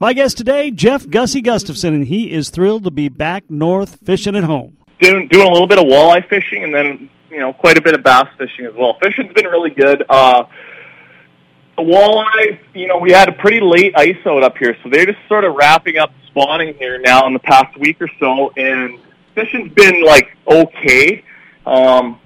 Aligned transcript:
My 0.00 0.12
guest 0.12 0.36
today, 0.38 0.70
Jeff 0.70 1.10
Gussie 1.10 1.40
Gustafson, 1.40 1.92
and 1.92 2.06
he 2.06 2.30
is 2.30 2.50
thrilled 2.50 2.84
to 2.84 2.90
be 2.92 3.08
back 3.08 3.50
north 3.50 3.98
fishing 4.04 4.36
at 4.36 4.44
home. 4.44 4.76
Doing 5.00 5.26
doing 5.26 5.48
a 5.48 5.50
little 5.50 5.66
bit 5.66 5.78
of 5.80 5.86
walleye 5.86 6.24
fishing, 6.28 6.62
and 6.62 6.72
then 6.72 7.10
you 7.28 7.40
know 7.40 7.52
quite 7.52 7.76
a 7.76 7.82
bit 7.82 7.96
of 7.96 8.04
bass 8.04 8.28
fishing 8.38 8.64
as 8.64 8.74
well. 8.76 8.96
Fishing's 9.02 9.32
been 9.32 9.46
really 9.46 9.70
good. 9.70 10.04
Uh, 10.08 10.44
the 11.76 11.82
walleye, 11.82 12.60
you 12.74 12.86
know, 12.86 12.98
we 12.98 13.10
had 13.10 13.28
a 13.28 13.32
pretty 13.32 13.58
late 13.58 13.92
ice 13.96 14.16
out 14.24 14.44
up 14.44 14.56
here, 14.56 14.76
so 14.84 14.88
they're 14.88 15.06
just 15.06 15.18
sort 15.26 15.42
of 15.42 15.56
wrapping 15.56 15.98
up 15.98 16.12
spawning 16.28 16.74
here 16.74 17.00
now 17.00 17.26
in 17.26 17.32
the 17.32 17.40
past 17.40 17.76
week 17.76 18.00
or 18.00 18.08
so, 18.20 18.52
and 18.56 19.00
fishing's 19.34 19.72
been 19.72 20.04
like 20.04 20.28
okay. 20.46 21.24
Um, 21.66 22.20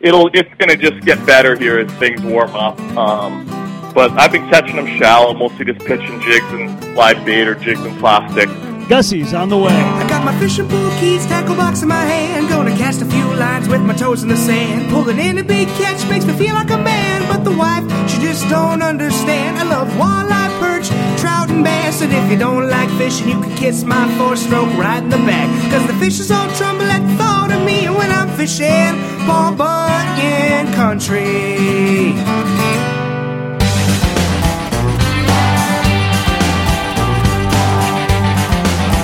it'll 0.00 0.28
it's 0.28 0.48
going 0.54 0.70
to 0.70 0.76
just 0.78 1.04
get 1.04 1.26
better 1.26 1.56
here 1.56 1.78
as 1.78 1.92
things 1.98 2.22
warm 2.22 2.54
up. 2.54 2.80
Um, 2.96 3.71
but 3.94 4.10
I've 4.12 4.32
been 4.32 4.48
catching 4.48 4.76
them 4.76 4.86
shallow, 4.98 5.34
mostly 5.34 5.64
just 5.64 5.84
pitching 5.86 6.20
jigs 6.20 6.44
and 6.50 6.94
live 6.94 7.24
bait 7.24 7.46
or 7.46 7.54
jigs 7.54 7.80
and 7.80 7.98
plastic. 7.98 8.48
Gussie's 8.88 9.32
on 9.32 9.48
the 9.48 9.56
way. 9.56 9.72
I 9.72 10.06
got 10.08 10.24
my 10.24 10.36
fishing 10.38 10.68
pool 10.68 10.90
keys, 10.98 11.24
tackle 11.26 11.56
box 11.56 11.82
in 11.82 11.88
my 11.88 12.04
hand. 12.04 12.48
Gonna 12.48 12.76
cast 12.76 13.00
a 13.00 13.04
few 13.04 13.34
lines 13.34 13.68
with 13.68 13.80
my 13.80 13.94
toes 13.94 14.22
in 14.22 14.28
the 14.28 14.36
sand. 14.36 14.90
Pulling 14.90 15.18
in 15.18 15.38
a 15.38 15.44
big 15.44 15.68
catch 15.78 16.06
makes 16.10 16.24
me 16.24 16.32
feel 16.34 16.54
like 16.54 16.70
a 16.70 16.76
man. 16.76 17.22
But 17.28 17.44
the 17.44 17.56
wife, 17.56 17.84
she 18.10 18.20
just 18.20 18.48
don't 18.48 18.82
understand. 18.82 19.58
I 19.58 19.62
love 19.62 19.88
walleye, 19.90 20.60
perch, 20.60 20.88
trout, 21.20 21.50
and 21.50 21.64
bass. 21.64 22.02
And 22.02 22.12
if 22.12 22.30
you 22.30 22.38
don't 22.38 22.68
like 22.68 22.90
fishing, 22.98 23.28
you 23.28 23.40
can 23.40 23.54
kiss 23.56 23.84
my 23.84 24.06
four 24.18 24.36
stroke 24.36 24.72
right 24.76 25.02
in 25.02 25.08
the 25.08 25.18
back. 25.18 25.48
Cause 25.70 25.86
the 25.86 25.94
fishes 25.94 26.30
all 26.30 26.50
tremble 26.56 26.86
at 26.86 27.00
the 27.00 27.16
thought 27.16 27.52
of 27.52 27.64
me 27.64 27.88
when 27.88 28.10
I'm 28.10 28.28
fishing. 28.36 28.98
Paul 29.26 29.54
Bunyan 29.54 30.72
Country. 30.74 32.12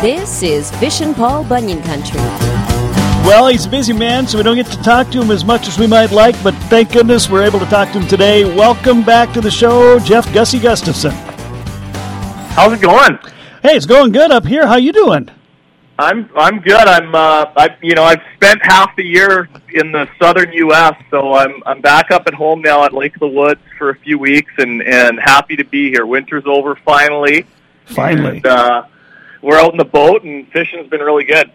This 0.01 0.45
is 0.45 0.71
Fishin' 0.77 1.13
Paul 1.13 1.43
Bunyan 1.43 1.83
Country. 1.83 2.21
Well, 3.27 3.49
he's 3.49 3.67
a 3.67 3.69
busy 3.69 3.93
man, 3.93 4.29
so 4.29 4.39
we 4.39 4.45
don't 4.45 4.55
get 4.55 4.67
to 4.67 4.81
talk 4.81 5.11
to 5.11 5.21
him 5.21 5.33
as 5.33 5.45
much 5.45 5.67
as 5.67 5.77
we 5.77 5.89
might 5.89 6.13
like, 6.13 6.41
but 6.45 6.55
thank 6.71 6.93
goodness 6.93 7.29
we're 7.29 7.43
able 7.43 7.59
to 7.59 7.67
talk 7.67 7.91
to 7.91 7.99
him 7.99 8.07
today. 8.07 8.45
Welcome 8.45 9.03
back 9.03 9.33
to 9.33 9.41
the 9.41 9.51
show, 9.51 9.99
Jeff 9.99 10.33
Gussie 10.33 10.61
Gustafson. 10.61 11.11
How's 11.11 12.75
it 12.75 12.81
going? 12.81 13.19
Hey, 13.61 13.75
it's 13.75 13.87
going 13.87 14.13
good 14.13 14.31
up 14.31 14.47
here. 14.47 14.69
How 14.69 14.77
you 14.77 14.93
doing? 14.93 15.31
I'm 15.99 16.31
I'm 16.37 16.61
good. 16.61 16.77
I'm 16.77 17.13
uh, 17.13 17.47
I 17.57 17.77
you 17.83 17.97
know 17.97 18.05
I've 18.05 18.23
spent 18.37 18.61
half 18.63 18.95
the 18.95 19.05
year 19.05 19.49
in 19.75 19.91
the 19.91 20.09
southern 20.23 20.53
U.S., 20.53 20.95
so 21.11 21.35
I'm 21.35 21.61
I'm 21.67 21.81
back 21.81 22.13
up 22.13 22.29
at 22.29 22.35
home 22.35 22.63
now 22.63 22.85
at 22.85 22.95
Lake 22.95 23.17
of 23.17 23.21
the 23.21 23.27
Woods 23.27 23.61
for 23.77 23.91
a 23.91 23.97
few 23.97 24.17
weeks, 24.17 24.53
and 24.59 24.81
and 24.81 25.19
happy 25.19 25.57
to 25.57 25.65
be 25.65 25.91
here. 25.91 26.07
Winter's 26.07 26.45
over 26.47 26.77
finally. 26.77 27.47
Finally. 27.87 28.37
And, 28.37 28.47
uh, 28.47 28.85
we're 29.43 29.59
out 29.59 29.73
in 29.73 29.79
the 29.79 29.85
boat, 29.85 30.25
and 30.25 30.47
fishing's 30.53 30.89
been 30.89 31.01
really 31.01 31.25
good. 31.25 31.51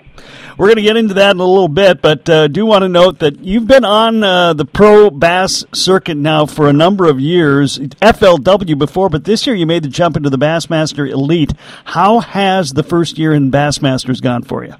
We're 0.58 0.67
going 0.67 0.78
to 0.78 0.84
get 0.84 0.98
into 0.98 1.16
that 1.16 1.31
in 1.31 1.39
a 1.39 1.45
little 1.45 1.67
bit, 1.67 2.02
but 2.02 2.30
uh, 2.30 2.48
do 2.48 2.66
want 2.66 2.84
to 2.84 2.89
note 2.89 3.20
that 3.20 3.39
you've 3.39 3.67
been 3.67 3.84
on 3.84 4.23
uh, 4.23 4.53
the 4.53 4.66
pro 4.66 5.09
bass 5.09 5.66
circuit 5.73 6.16
now 6.16 6.45
for 6.45 6.70
a 6.70 6.73
number 6.73 7.09
of 7.09 7.20
years, 7.20 7.80
FLW 7.80 8.78
before, 8.78 9.09
but 9.09 9.26
this 9.26 9.48
year 9.48 9.56
you 9.56 9.66
made 9.66 9.84
the 9.84 9.89
jump 9.89 10.16
into 10.16 10.30
the 10.30 10.38
Bassmaster 10.38 11.09
Elite. 11.09 11.54
How 11.86 12.20
has 12.20 12.73
the 12.73 12.84
first 12.84 13.17
year 13.17 13.34
in 13.34 13.52
Bassmasters 13.52 14.22
gone 14.22 14.44
for 14.44 14.64
you? 14.64 14.76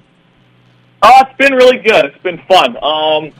Oh, 1.02 1.22
it's 1.22 1.36
been 1.36 1.54
really 1.54 1.78
good. 1.78 2.06
It's 2.06 2.22
been 2.22 2.40
fun. 2.48 2.76
Um, 2.82 3.32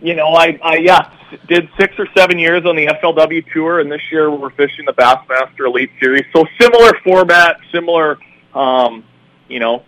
you 0.00 0.14
know, 0.14 0.28
I, 0.28 0.58
I 0.62 0.76
yeah 0.76 1.10
did 1.48 1.68
six 1.78 1.94
or 1.98 2.06
seven 2.16 2.38
years 2.38 2.64
on 2.64 2.76
the 2.76 2.86
FLW 2.86 3.52
tour, 3.52 3.80
and 3.80 3.90
this 3.90 4.00
year 4.10 4.30
we're 4.30 4.50
fishing 4.50 4.84
the 4.86 4.92
Bassmaster 4.92 5.66
Elite 5.66 5.90
Series. 6.00 6.24
So 6.34 6.44
similar 6.60 6.92
format, 7.04 7.58
similar 7.72 8.18
um, 8.54 9.04
you 9.48 9.60
know 9.60 9.82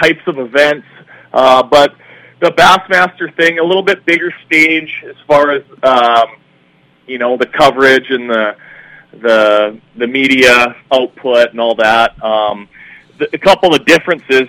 types 0.00 0.22
of 0.26 0.38
events, 0.38 0.86
uh, 1.32 1.62
but 1.62 1.94
the 2.40 2.50
Bassmaster 2.50 3.34
thing 3.36 3.58
a 3.58 3.64
little 3.64 3.82
bit 3.82 4.04
bigger 4.04 4.32
stage 4.46 5.04
as 5.08 5.16
far 5.26 5.50
as 5.52 5.62
um, 5.82 6.36
you 7.06 7.18
know 7.18 7.36
the 7.36 7.46
coverage 7.46 8.10
and 8.10 8.28
the 8.28 8.56
the 9.12 9.80
the 9.96 10.06
media 10.06 10.76
output 10.92 11.50
and 11.50 11.60
all 11.60 11.74
that. 11.76 12.22
Um, 12.22 12.68
the, 13.18 13.28
a 13.34 13.38
couple 13.38 13.74
of 13.74 13.84
differences. 13.86 14.48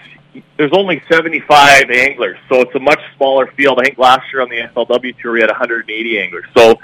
There's 0.56 0.74
only 0.74 1.02
75 1.10 1.90
anglers, 1.90 2.38
so 2.48 2.62
it's 2.62 2.76
a 2.76 2.80
much 2.80 3.00
smaller 3.16 3.48
field. 3.58 3.80
I 3.80 3.86
think 3.86 3.98
last 3.98 4.32
year 4.32 4.44
on 4.44 4.50
the 4.50 4.58
FLW 4.58 5.18
tour 5.20 5.32
we 5.32 5.42
had 5.42 5.50
180 5.50 6.20
anglers, 6.20 6.46
so 6.56 6.78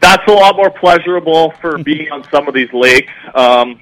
that's 0.00 0.26
a 0.26 0.32
lot 0.32 0.56
more 0.56 0.70
pleasurable 0.70 1.52
for 1.60 1.78
being 1.84 2.10
on 2.10 2.24
some 2.30 2.48
of 2.48 2.54
these 2.54 2.72
lakes. 2.72 3.12
Um, 3.34 3.78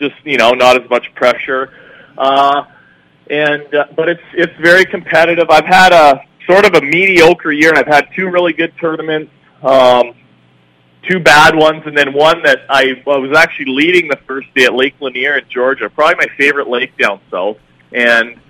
just 0.00 0.14
you 0.24 0.38
know, 0.38 0.52
not 0.52 0.82
as 0.82 0.88
much 0.90 1.14
pressure. 1.14 1.72
Uh, 2.18 2.64
and 3.30 3.72
uh, 3.74 3.86
but 3.96 4.08
it's 4.08 4.22
it's 4.34 4.52
very 4.60 4.84
competitive. 4.84 5.48
I've 5.50 5.64
had 5.64 5.92
a 5.92 6.20
sort 6.46 6.64
of 6.64 6.74
a 6.74 6.80
mediocre 6.80 7.52
year, 7.52 7.70
and 7.70 7.78
I've 7.78 7.86
had 7.86 8.08
two 8.16 8.28
really 8.28 8.52
good 8.52 8.72
tournaments, 8.80 9.30
um, 9.62 10.14
two 11.08 11.20
bad 11.20 11.54
ones, 11.54 11.82
and 11.86 11.96
then 11.96 12.12
one 12.12 12.42
that 12.42 12.60
I, 12.68 13.02
I 13.06 13.18
was 13.18 13.36
actually 13.36 13.72
leading 13.72 14.08
the 14.08 14.18
first 14.26 14.52
day 14.54 14.64
at 14.64 14.74
Lake 14.74 14.94
Lanier 15.00 15.38
in 15.38 15.48
Georgia, 15.48 15.88
probably 15.88 16.26
my 16.26 16.34
favorite 16.36 16.68
lake 16.68 16.96
down 16.96 17.20
south, 17.30 17.58
and 17.92 18.40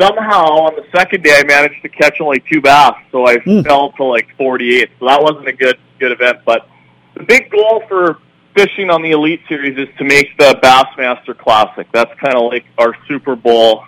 somehow 0.00 0.44
on 0.44 0.76
the 0.76 0.86
second 0.96 1.22
day 1.22 1.36
I 1.38 1.44
managed 1.44 1.82
to 1.82 1.88
catch 1.88 2.20
only 2.20 2.40
two 2.40 2.60
bass, 2.60 2.94
so 3.12 3.26
I 3.26 3.36
mm. 3.38 3.64
fell 3.64 3.92
to 3.92 4.04
like 4.04 4.28
48. 4.38 4.90
So 4.98 5.06
that 5.06 5.22
wasn't 5.22 5.48
a 5.48 5.52
good 5.52 5.78
good 5.98 6.12
event, 6.12 6.38
but 6.46 6.68
the 7.14 7.24
big 7.24 7.50
goal 7.50 7.82
for 7.88 8.18
fishing 8.56 8.90
on 8.90 9.02
the 9.02 9.10
Elite 9.10 9.40
Series 9.48 9.78
is 9.78 9.88
to 9.98 10.04
make 10.04 10.36
the 10.38 10.58
Bassmaster 10.62 11.36
Classic. 11.36 11.86
That's 11.92 12.12
kind 12.18 12.34
of 12.34 12.50
like 12.50 12.64
our 12.78 12.96
Super 13.06 13.36
Bowl 13.36 13.84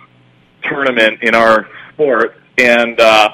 tournament 0.63 1.23
in 1.23 1.33
our 1.33 1.67
sport, 1.93 2.37
and 2.57 2.99
uh, 2.99 3.29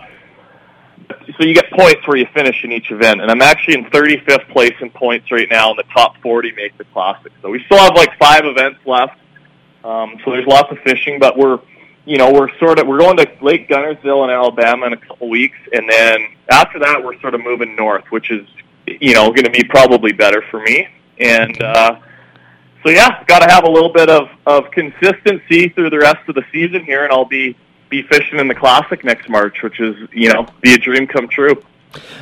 so 1.37 1.45
you 1.45 1.53
get 1.53 1.69
points 1.71 2.07
where 2.07 2.17
you 2.17 2.27
finish 2.33 2.63
in 2.63 2.71
each 2.71 2.89
event. 2.91 3.21
And 3.21 3.29
I'm 3.29 3.41
actually 3.41 3.75
in 3.75 3.85
35th 3.85 4.49
place 4.49 4.73
in 4.79 4.89
points 4.91 5.31
right 5.31 5.47
now, 5.49 5.71
and 5.71 5.77
the 5.77 5.83
top 5.93 6.15
40 6.21 6.53
make 6.53 6.77
the 6.77 6.85
Classic. 6.85 7.31
So 7.41 7.49
we 7.49 7.63
still 7.65 7.79
have 7.79 7.95
like 7.95 8.17
five 8.17 8.45
events 8.45 8.79
left. 8.85 9.19
Um, 9.83 10.15
so 10.23 10.31
there's 10.31 10.47
lots 10.47 10.71
of 10.71 10.79
fishing, 10.79 11.19
but 11.19 11.37
we're 11.37 11.59
you 12.05 12.17
know, 12.17 12.31
we're 12.31 12.55
sort 12.59 12.79
of 12.79 12.87
we're 12.87 12.99
going 12.99 13.17
to 13.17 13.27
Lake 13.41 13.67
Guntersville 13.67 14.23
in 14.25 14.29
Alabama 14.29 14.85
in 14.87 14.93
a 14.93 14.97
couple 14.97 15.27
weeks, 15.27 15.57
and 15.73 15.89
then 15.89 16.19
after 16.49 16.79
that, 16.79 17.03
we're 17.03 17.19
sort 17.19 17.33
of 17.33 17.43
moving 17.43 17.75
north, 17.75 18.05
which 18.11 18.31
is 18.31 18.47
you 18.87 19.15
know 19.15 19.29
going 19.29 19.45
to 19.45 19.49
be 19.49 19.63
probably 19.63 20.13
better 20.13 20.43
for 20.51 20.61
me. 20.61 20.87
And 21.19 21.61
uh, 21.61 21.99
so, 22.83 22.91
yeah, 22.91 23.23
got 23.25 23.39
to 23.39 23.49
have 23.49 23.63
a 23.63 23.69
little 23.69 23.91
bit 23.91 24.09
of, 24.09 24.27
of 24.45 24.69
consistency 24.71 25.69
through 25.69 25.89
the 25.89 25.99
rest 25.99 26.27
of 26.27 26.35
the 26.35 26.43
season 26.51 26.83
here, 26.83 27.03
and 27.03 27.11
I'll 27.11 27.25
be 27.25 27.57
be 27.89 28.01
fishing 28.01 28.39
in 28.39 28.47
the 28.47 28.55
Classic 28.55 29.03
next 29.03 29.29
March, 29.29 29.61
which 29.61 29.79
is 29.79 29.95
you 30.11 30.31
know 30.31 30.47
be 30.61 30.73
a 30.73 30.77
dream 30.77 31.07
come 31.07 31.27
true. 31.27 31.61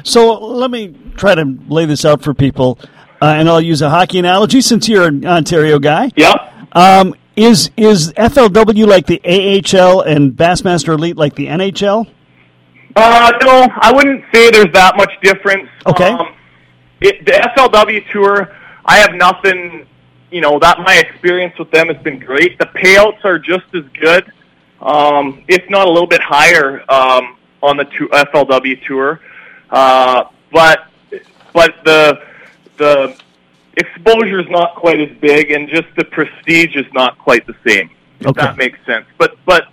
So 0.03 0.33
let 0.33 0.69
me 0.69 0.95
try 1.15 1.35
to 1.35 1.57
lay 1.67 1.85
this 1.85 2.05
out 2.05 2.21
for 2.21 2.33
people, 2.33 2.79
uh, 3.21 3.25
and 3.25 3.49
I'll 3.49 3.61
use 3.61 3.81
a 3.81 3.89
hockey 3.89 4.19
analogy 4.19 4.61
since 4.61 4.87
you're 4.87 5.07
an 5.07 5.25
Ontario 5.25 5.79
guy. 5.79 6.11
Yeah. 6.15 6.51
Um, 6.73 7.15
is 7.35 7.71
is 7.77 8.13
FLW 8.13 8.85
like 8.85 9.07
the 9.07 9.19
AHL 9.23 10.01
and 10.01 10.33
Bassmaster 10.33 10.93
Elite 10.93 11.17
like 11.17 11.35
the 11.35 11.47
NHL? 11.47 12.07
Uh, 12.95 13.31
no, 13.43 13.67
I 13.81 13.91
wouldn't 13.91 14.23
say 14.31 14.51
there's 14.51 14.71
that 14.73 14.95
much 14.95 15.11
difference. 15.23 15.67
Okay. 15.87 16.11
Um, 16.11 16.35
it, 17.01 17.25
the 17.25 17.31
FLW 17.31 18.11
tour 18.11 18.55
I 18.85 18.97
have 18.97 19.13
nothing, 19.16 19.88
you 20.31 20.41
know, 20.41 20.59
that 20.59 20.79
my 20.79 20.95
experience 20.97 21.57
with 21.57 21.71
them 21.71 21.88
has 21.88 22.01
been 22.03 22.19
great. 22.19 22.57
The 22.59 22.66
payouts 22.66 23.23
are 23.23 23.39
just 23.39 23.66
as 23.73 23.83
good, 23.99 24.31
um, 24.81 25.44
if 25.47 25.69
not 25.69 25.88
a 25.88 25.91
little 25.91 26.07
bit 26.07 26.21
higher, 26.21 26.83
um, 26.91 27.38
on 27.61 27.77
the 27.77 27.85
two, 27.85 28.07
FLW 28.09 28.85
tour. 28.85 29.22
Uh, 29.69 30.25
but, 30.51 30.88
but 31.53 31.75
the, 31.85 32.22
the 32.77 33.17
exposure 33.77 34.39
is 34.39 34.49
not 34.49 34.75
quite 34.75 34.99
as 34.99 35.17
big 35.19 35.51
and 35.51 35.69
just 35.69 35.88
the 35.95 36.03
prestige 36.05 36.75
is 36.75 36.85
not 36.93 37.17
quite 37.17 37.47
the 37.47 37.55
same. 37.66 37.89
If 38.19 38.28
Okay. 38.28 38.41
that 38.41 38.58
makes 38.58 38.79
sense. 38.85 39.05
But, 39.17 39.37
but 39.46 39.67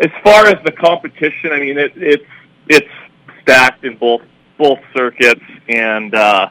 as 0.00 0.10
far 0.24 0.46
as 0.46 0.62
the 0.64 0.72
competition, 0.72 1.52
I 1.52 1.60
mean, 1.60 1.78
it, 1.78 1.92
it's, 1.96 2.24
it's 2.68 2.90
stacked 3.42 3.84
in 3.84 3.96
both, 3.96 4.22
both 4.58 4.78
circuits 4.94 5.44
and, 5.68 6.14
uh, 6.14 6.48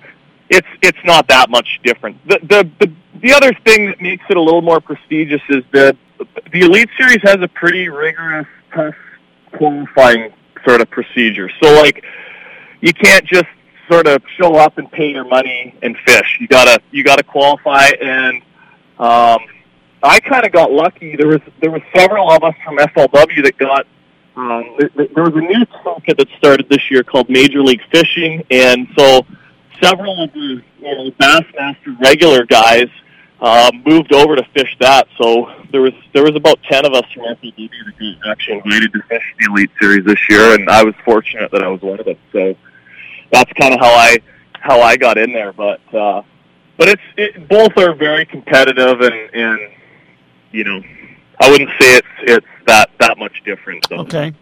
it's 0.50 0.68
it's 0.82 0.98
not 1.04 1.28
that 1.28 1.50
much 1.50 1.80
different. 1.84 2.18
The, 2.28 2.40
the 2.44 2.70
the 2.80 2.92
the 3.22 3.34
other 3.34 3.54
thing 3.66 3.88
that 3.88 4.02
makes 4.02 4.24
it 4.30 4.38
a 4.38 4.42
little 4.42 4.62
more 4.62 4.80
prestigious 4.80 5.42
is 5.50 5.64
that 5.72 5.98
the 6.52 6.62
Elite 6.62 6.90
Series 6.98 7.22
has 7.24 7.38
a 7.42 7.48
pretty 7.48 7.90
rigorous, 7.90 8.48
tough 8.74 8.96
qualifying 9.54 10.34
sort 10.68 10.82
of 10.82 10.90
procedure. 10.90 11.50
So 11.62 11.74
like, 11.74 12.04
you 12.82 12.94
can't 12.94 13.26
just 13.26 13.48
sort 13.90 14.08
of 14.08 14.22
show 14.38 14.56
up 14.56 14.78
and 14.78 14.92
pay 14.92 15.12
your 15.12 15.26
money 15.26 15.76
and 15.82 15.98
fish. 16.06 16.38
You 16.40 16.48
gotta 16.48 16.80
you 16.92 17.04
gotta 17.04 17.24
qualify, 17.24 17.90
and 18.02 18.42
um, 19.00 19.40
I 20.04 20.20
kind 20.20 20.46
of 20.46 20.52
got 20.52 20.72
lucky. 20.72 21.16
There 21.16 21.28
was 21.28 21.42
there 21.62 21.72
was 21.72 21.82
several 21.96 22.32
of 22.32 22.44
us 22.44 22.56
from 22.64 22.78
FLW 22.78 23.44
that 23.44 23.58
got. 23.58 23.88
Um, 24.38 24.76
there, 24.78 25.08
there 25.16 25.24
was 25.24 25.34
a 25.36 25.40
new 25.40 25.66
circuit 25.82 26.18
that 26.18 26.28
started 26.38 26.68
this 26.68 26.92
year 26.92 27.04
called 27.04 27.30
Major 27.30 27.64
League 27.64 27.80
Fishing, 27.90 28.44
and 28.52 28.86
so 28.98 29.26
several 29.82 30.24
of 30.24 30.34
the 30.34 30.62
you 30.80 30.96
know, 30.96 31.12
Bassmaster 31.12 32.00
regular 32.02 32.46
guys 32.46 32.88
uh, 33.42 33.72
moved 33.86 34.14
over 34.14 34.36
to 34.36 34.44
fish 34.54 34.76
that. 34.80 35.08
So 35.18 35.52
there 35.72 35.82
was 35.82 35.94
there 36.14 36.24
was 36.24 36.36
about 36.36 36.60
ten 36.64 36.86
of 36.86 36.94
us 36.94 37.06
from 37.14 37.24
FEDB 37.24 37.70
that 38.00 38.16
actually 38.28 38.62
invited 38.64 38.94
to 38.94 39.02
fish 39.04 39.24
the 39.40 39.52
Elite 39.52 39.72
Series 39.80 40.06
this 40.06 40.20
year, 40.30 40.54
and 40.54 40.70
I 40.70 40.84
was 40.84 40.94
fortunate 41.04 41.52
that 41.52 41.64
I 41.64 41.68
was 41.68 41.82
one 41.82 42.00
of 42.00 42.06
them. 42.06 42.18
So 42.32 42.56
that's 43.32 43.52
kind 43.54 43.74
of 43.74 43.80
how 43.80 43.94
I 43.94 44.18
how 44.54 44.82
I 44.82 44.98
got 44.98 45.18
in 45.18 45.34
there. 45.34 45.54
But 45.54 45.82
uh, 45.94 46.22
but 46.78 46.90
it's 46.90 47.02
it, 47.18 47.48
both 47.48 47.78
are 47.78 47.94
very 47.94 48.26
competitive, 48.26 49.02
and 49.02 49.30
and 49.34 49.60
you 50.52 50.64
know 50.64 50.82
I 51.40 51.50
wouldn't 51.50 51.70
say 51.80 51.98
it's 51.98 52.08
it's 52.22 52.48
that 52.68 52.90
that 53.00 53.18
much 53.18 53.44
different. 53.46 53.86
So. 53.90 53.98
Okay. 54.00 54.34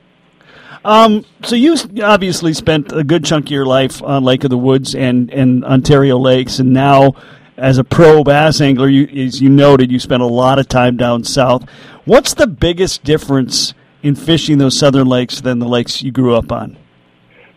Um, 0.85 1.25
so 1.43 1.55
you 1.55 1.75
obviously 2.03 2.53
spent 2.53 2.91
a 2.91 3.03
good 3.03 3.23
chunk 3.23 3.45
of 3.45 3.51
your 3.51 3.65
life 3.65 4.03
on 4.03 4.23
Lake 4.23 4.43
of 4.43 4.49
the 4.49 4.57
Woods 4.57 4.95
and, 4.95 5.31
and 5.31 5.63
Ontario 5.63 6.17
lakes, 6.17 6.59
and 6.59 6.73
now 6.73 7.15
as 7.57 7.77
a 7.77 7.83
pro 7.83 8.23
bass 8.23 8.59
angler, 8.59 8.89
you, 8.89 9.25
as 9.25 9.41
you 9.41 9.49
noted, 9.49 9.91
you 9.91 9.99
spent 9.99 10.23
a 10.23 10.27
lot 10.27 10.59
of 10.59 10.67
time 10.67 10.97
down 10.97 11.23
south. 11.23 11.63
What's 12.05 12.33
the 12.33 12.47
biggest 12.47 13.03
difference 13.03 13.73
in 14.01 14.15
fishing 14.15 14.57
those 14.57 14.77
southern 14.77 15.07
lakes 15.07 15.39
than 15.39 15.59
the 15.59 15.67
lakes 15.67 16.03
you 16.03 16.11
grew 16.11 16.35
up 16.35 16.51
on? 16.51 16.77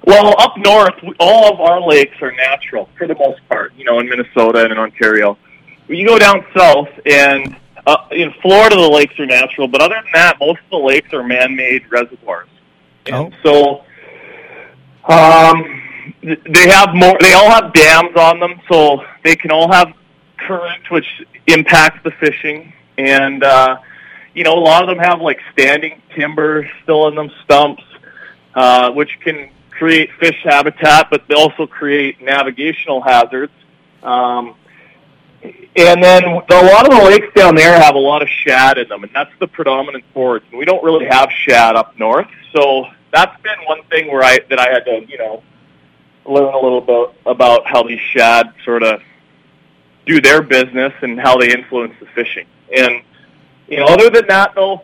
Well, 0.04 0.36
up 0.38 0.56
north, 0.56 0.94
all 1.18 1.52
of 1.52 1.60
our 1.60 1.80
lakes 1.80 2.14
are 2.22 2.30
natural 2.30 2.88
for 2.96 3.08
the 3.08 3.16
most 3.16 3.40
part. 3.48 3.74
You 3.74 3.84
know, 3.84 3.98
in 3.98 4.08
Minnesota 4.08 4.62
and 4.62 4.72
in 4.72 4.78
Ontario. 4.78 5.36
You 5.88 6.06
go 6.06 6.18
down 6.18 6.44
south, 6.56 6.88
and 7.04 7.56
uh, 7.86 7.96
in 8.10 8.32
Florida, 8.42 8.76
the 8.76 8.88
lakes 8.88 9.18
are 9.18 9.26
natural, 9.26 9.66
but 9.68 9.80
other 9.80 9.94
than 9.94 10.12
that, 10.14 10.36
most 10.40 10.60
of 10.64 10.70
the 10.70 10.78
lakes 10.78 11.12
are 11.12 11.22
man-made 11.22 11.90
reservoirs. 11.90 12.48
And 13.06 13.32
Oh. 13.44 13.82
so, 15.08 15.12
um, 15.12 15.82
they 16.22 16.68
have 16.68 16.94
more. 16.94 17.16
They 17.20 17.32
all 17.32 17.50
have 17.50 17.72
dams 17.72 18.16
on 18.16 18.40
them, 18.40 18.60
so 18.70 19.02
they 19.24 19.36
can 19.36 19.50
all 19.50 19.70
have 19.72 19.92
current, 20.38 20.90
which 20.90 21.06
impacts 21.46 22.00
the 22.04 22.10
fishing. 22.12 22.72
And 22.98 23.42
uh, 23.44 23.76
you 24.34 24.44
know, 24.44 24.54
a 24.54 24.60
lot 24.60 24.82
of 24.82 24.88
them 24.88 24.98
have 24.98 25.20
like 25.20 25.38
standing 25.52 26.00
timber 26.14 26.68
still 26.82 27.08
in 27.08 27.14
them, 27.14 27.30
stumps, 27.44 27.82
uh, 28.54 28.90
which 28.92 29.18
can 29.20 29.50
create 29.70 30.10
fish 30.18 30.38
habitat, 30.42 31.08
but 31.10 31.26
they 31.28 31.34
also 31.34 31.66
create 31.66 32.20
navigational 32.22 33.02
hazards. 33.02 33.52
Um, 34.02 34.54
and 35.76 36.02
then 36.02 36.24
a 36.24 36.62
lot 36.62 36.90
of 36.90 36.98
the 36.98 37.04
lakes 37.04 37.28
down 37.34 37.54
there 37.54 37.78
have 37.80 37.94
a 37.94 37.98
lot 37.98 38.22
of 38.22 38.28
shad 38.28 38.78
in 38.78 38.88
them, 38.88 39.02
and 39.04 39.12
that's 39.14 39.30
the 39.40 39.46
predominant 39.46 40.04
forage. 40.14 40.44
And 40.50 40.58
we 40.58 40.64
don't 40.64 40.82
really 40.82 41.06
have 41.06 41.30
shad 41.30 41.76
up 41.76 41.98
north, 41.98 42.28
so 42.54 42.86
that's 43.12 43.40
been 43.42 43.58
one 43.66 43.82
thing 43.84 44.10
where 44.10 44.22
I 44.22 44.38
that 44.50 44.58
I 44.58 44.70
had 44.70 44.84
to, 44.84 45.04
you 45.08 45.18
know, 45.18 45.42
learn 46.24 46.52
a 46.54 46.58
little 46.58 46.80
bit 46.80 47.20
about 47.26 47.66
how 47.66 47.82
these 47.82 48.00
shad 48.00 48.52
sort 48.64 48.82
of 48.82 49.00
do 50.06 50.20
their 50.20 50.42
business 50.42 50.92
and 51.02 51.20
how 51.20 51.36
they 51.36 51.52
influence 51.52 51.94
the 52.00 52.06
fishing. 52.14 52.46
And 52.74 53.02
you 53.68 53.78
know, 53.78 53.86
other 53.86 54.10
than 54.10 54.26
that, 54.28 54.54
though, 54.54 54.82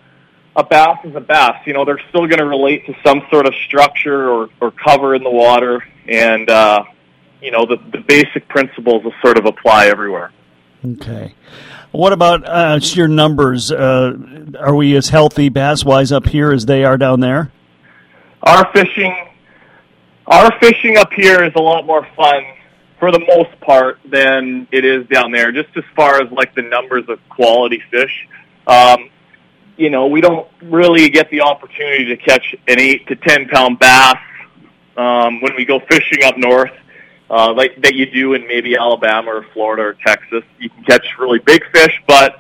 a 0.57 0.65
bass 0.65 0.99
is 1.05 1.15
a 1.15 1.21
bass. 1.21 1.67
You 1.67 1.73
know, 1.73 1.85
they're 1.85 2.03
still 2.09 2.27
going 2.27 2.39
to 2.39 2.47
relate 2.47 2.87
to 2.87 2.95
some 3.05 3.23
sort 3.31 3.47
of 3.47 3.55
structure 3.67 4.29
or, 4.29 4.49
or 4.61 4.71
cover 4.73 5.15
in 5.15 5.23
the 5.23 5.31
water, 5.31 5.83
and 6.07 6.51
uh, 6.51 6.85
you 7.41 7.51
know, 7.51 7.67
the, 7.67 7.77
the 7.93 7.99
basic 7.99 8.49
principles 8.49 9.05
will 9.05 9.15
sort 9.23 9.39
of 9.39 9.47
apply 9.47 9.87
everywhere. 9.87 10.33
Okay. 10.85 11.35
What 11.93 12.13
about 12.13 12.49
uh, 12.49 12.81
sheer 12.81 13.07
numbers? 13.07 13.71
Uh, 13.71 14.15
are 14.59 14.75
we 14.75 14.97
as 14.97 15.09
healthy 15.09 15.49
bass 15.49 15.85
wise 15.85 16.11
up 16.11 16.27
here 16.27 16.53
as 16.53 16.67
they 16.67 16.85
are 16.85 16.97
down 16.97 17.21
there? 17.21 17.53
Our 18.43 18.71
fishing, 18.73 19.15
our 20.27 20.51
fishing 20.59 20.97
up 20.97 21.13
here 21.13 21.45
is 21.45 21.53
a 21.55 21.61
lot 21.63 21.87
more 21.87 22.07
fun 22.17 22.43
for 22.99 23.13
the 23.13 23.21
most 23.21 23.61
part 23.61 23.99
than 24.05 24.67
it 24.73 24.85
is 24.85 25.07
down 25.07 25.31
there. 25.31 25.53
Just 25.53 25.69
as 25.77 25.85
far 25.95 26.21
as 26.21 26.31
like 26.33 26.55
the 26.55 26.63
numbers 26.63 27.05
of 27.09 27.21
quality 27.29 27.81
fish, 27.91 28.29
um, 28.67 29.11
you 29.77 29.91
know, 29.91 30.07
we 30.07 30.21
don't 30.21 30.49
really 30.63 31.09
get 31.11 31.31
the 31.31 31.43
opportunity 31.43 32.07
to 32.07 32.17
catch 32.17 32.55
an 32.67 32.81
eight 32.81 33.07
to 33.07 33.17
ten 33.17 33.49
pound 33.49 33.79
bass 33.79 34.17
um, 34.97 35.41
when 35.41 35.55
we 35.57 35.65
go 35.65 35.79
fishing 35.89 36.25
up 36.25 36.37
north. 36.37 36.73
Uh, 37.33 37.51
like 37.55 37.81
that 37.81 37.95
you 37.95 38.05
do 38.05 38.35
in 38.35 38.47
maybe 38.47 38.77
Alabama 38.77 39.31
or 39.31 39.47
Florida 39.55 39.83
or 39.83 39.95
Texas. 40.07 40.45
You 40.59 40.69
can 40.69 40.85
catch 40.85 41.07
really 41.19 41.39
big 41.39 41.65
fish, 41.73 41.99
but 42.07 42.37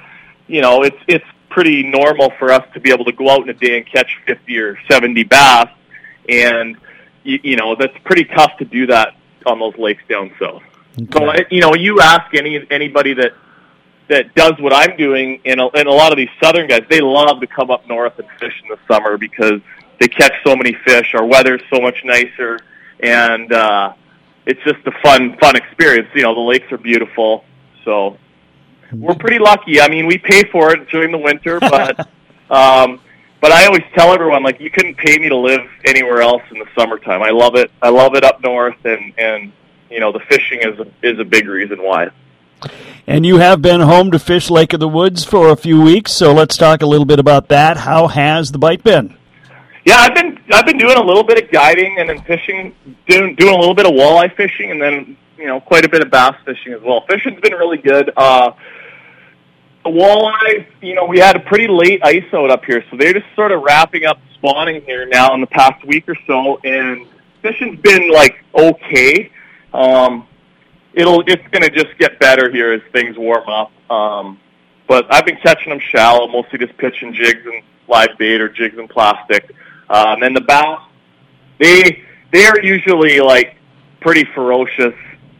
you 0.46 0.60
know 0.60 0.82
it's 0.82 0.98
it's 1.08 1.24
pretty 1.48 1.82
normal 1.82 2.30
for 2.38 2.52
us 2.52 2.62
to 2.74 2.80
be 2.80 2.92
able 2.92 3.06
to 3.06 3.12
go 3.12 3.30
out 3.30 3.40
in 3.40 3.48
a 3.48 3.54
day 3.54 3.78
and 3.78 3.86
catch 3.86 4.18
50 4.26 4.58
or 4.58 4.78
70 4.90 5.22
bass, 5.24 5.68
and 6.28 6.76
you, 7.24 7.40
you 7.42 7.56
know 7.56 7.74
that's 7.74 7.96
pretty 8.04 8.24
tough 8.24 8.58
to 8.58 8.66
do 8.66 8.86
that 8.88 9.16
on 9.46 9.58
those 9.58 9.76
lakes 9.78 10.02
down 10.10 10.30
south. 10.38 10.62
So 11.12 11.32
you 11.50 11.60
know, 11.60 11.74
you 11.74 12.00
ask 12.00 12.34
any 12.34 12.66
anybody 12.70 13.14
that 13.14 13.32
that 14.08 14.34
does 14.34 14.52
what 14.58 14.74
I'm 14.74 14.96
doing, 14.98 15.40
and 15.46 15.58
a, 15.58 15.70
and 15.74 15.88
a 15.88 15.92
lot 15.92 16.12
of 16.12 16.18
these 16.18 16.28
southern 16.42 16.68
guys, 16.68 16.82
they 16.90 17.00
love 17.00 17.40
to 17.40 17.46
come 17.46 17.70
up 17.70 17.88
north 17.88 18.18
and 18.18 18.28
fish 18.38 18.60
in 18.62 18.68
the 18.68 18.78
summer 18.92 19.16
because 19.16 19.60
they 19.98 20.08
catch 20.08 20.34
so 20.44 20.54
many 20.54 20.74
fish. 20.84 21.14
Our 21.14 21.24
weather's 21.24 21.62
so 21.72 21.80
much 21.80 22.04
nicer, 22.04 22.58
and 23.00 23.50
uh, 23.52 23.94
it's 24.46 24.62
just 24.64 24.86
a 24.86 24.92
fun 25.02 25.36
fun 25.38 25.56
experience. 25.56 26.08
You 26.14 26.22
know, 26.22 26.34
the 26.34 26.40
lakes 26.40 26.70
are 26.72 26.78
beautiful, 26.78 27.44
so 27.84 28.18
we're 28.92 29.14
pretty 29.14 29.38
lucky. 29.38 29.80
I 29.80 29.88
mean, 29.88 30.06
we 30.06 30.18
pay 30.18 30.44
for 30.44 30.72
it 30.72 30.88
during 30.88 31.12
the 31.12 31.18
winter, 31.18 31.60
but 31.60 32.00
um, 32.50 33.00
but 33.40 33.52
I 33.52 33.66
always 33.66 33.82
tell 33.94 34.12
everyone 34.12 34.42
like 34.42 34.60
you 34.60 34.70
couldn't 34.70 34.96
pay 34.96 35.18
me 35.18 35.28
to 35.28 35.36
live 35.36 35.62
anywhere 35.84 36.22
else 36.22 36.42
in 36.50 36.58
the 36.58 36.66
summertime. 36.76 37.22
I 37.22 37.30
love 37.30 37.54
it. 37.56 37.70
I 37.80 37.88
love 37.88 38.14
it 38.14 38.24
up 38.24 38.42
north, 38.42 38.84
and 38.84 39.12
and 39.18 39.52
you 39.90 40.00
know 40.00 40.12
the 40.12 40.20
fishing 40.20 40.60
is 40.60 40.78
a, 40.78 40.86
is 41.02 41.18
a 41.18 41.24
big 41.24 41.46
reason 41.46 41.82
why. 41.82 42.10
And 43.06 43.26
you 43.26 43.38
have 43.38 43.60
been 43.60 43.80
home 43.80 44.12
to 44.12 44.18
Fish 44.20 44.48
Lake 44.48 44.72
of 44.72 44.78
the 44.78 44.88
Woods 44.88 45.24
for 45.24 45.48
a 45.48 45.56
few 45.56 45.80
weeks, 45.80 46.12
so 46.12 46.32
let's 46.32 46.56
talk 46.56 46.82
a 46.82 46.86
little 46.86 47.04
bit 47.04 47.18
about 47.18 47.48
that. 47.48 47.78
How 47.78 48.06
has 48.06 48.52
the 48.52 48.58
bite 48.58 48.84
been? 48.84 49.16
Yeah, 49.84 49.96
I've 49.96 50.14
been 50.14 50.38
I've 50.52 50.66
been 50.66 50.78
doing 50.78 50.96
a 50.96 51.02
little 51.02 51.24
bit 51.24 51.42
of 51.42 51.50
guiding 51.50 51.98
and 51.98 52.08
then 52.08 52.22
fishing, 52.22 52.74
doing 53.06 53.34
doing 53.34 53.54
a 53.54 53.58
little 53.58 53.74
bit 53.74 53.86
of 53.86 53.92
walleye 53.92 54.34
fishing, 54.36 54.70
and 54.70 54.80
then 54.80 55.16
you 55.36 55.46
know 55.46 55.60
quite 55.60 55.84
a 55.84 55.88
bit 55.88 56.02
of 56.02 56.10
bass 56.10 56.34
fishing 56.44 56.72
as 56.72 56.82
well. 56.82 57.04
Fishing's 57.08 57.40
been 57.40 57.54
really 57.54 57.78
good. 57.78 58.12
Uh, 58.16 58.52
the 59.84 59.90
walleye, 59.90 60.66
you 60.80 60.94
know, 60.94 61.06
we 61.06 61.18
had 61.18 61.36
a 61.36 61.40
pretty 61.40 61.66
late 61.66 62.00
ice 62.04 62.24
out 62.32 62.50
up 62.50 62.64
here, 62.64 62.84
so 62.90 62.96
they're 62.96 63.12
just 63.12 63.26
sort 63.34 63.50
of 63.50 63.62
wrapping 63.62 64.04
up 64.04 64.18
spawning 64.34 64.82
here 64.82 65.06
now 65.06 65.34
in 65.34 65.40
the 65.40 65.46
past 65.46 65.84
week 65.86 66.08
or 66.08 66.16
so, 66.26 66.60
and 66.64 67.06
fishing's 67.40 67.80
been 67.80 68.10
like 68.10 68.44
okay. 68.54 69.30
Um, 69.72 70.26
it'll 70.92 71.22
it's 71.26 71.46
going 71.50 71.62
to 71.62 71.70
just 71.70 71.96
get 71.98 72.18
better 72.18 72.50
here 72.50 72.72
as 72.72 72.82
things 72.92 73.16
warm 73.16 73.48
up. 73.48 73.72
Um, 73.90 74.38
but 74.86 75.12
I've 75.12 75.24
been 75.24 75.38
catching 75.38 75.70
them 75.70 75.80
shallow, 75.80 76.28
mostly 76.28 76.58
just 76.58 76.76
pitching 76.76 77.14
jigs 77.14 77.40
and 77.44 77.62
live 77.88 78.10
bait 78.18 78.40
or 78.40 78.48
jigs 78.48 78.76
and 78.78 78.88
plastic. 78.88 79.54
Um, 79.92 80.22
and 80.22 80.34
the 80.34 80.40
bass, 80.40 80.80
they 81.60 82.02
they 82.32 82.46
are 82.46 82.58
usually 82.62 83.20
like 83.20 83.56
pretty 84.00 84.24
ferocious 84.34 84.94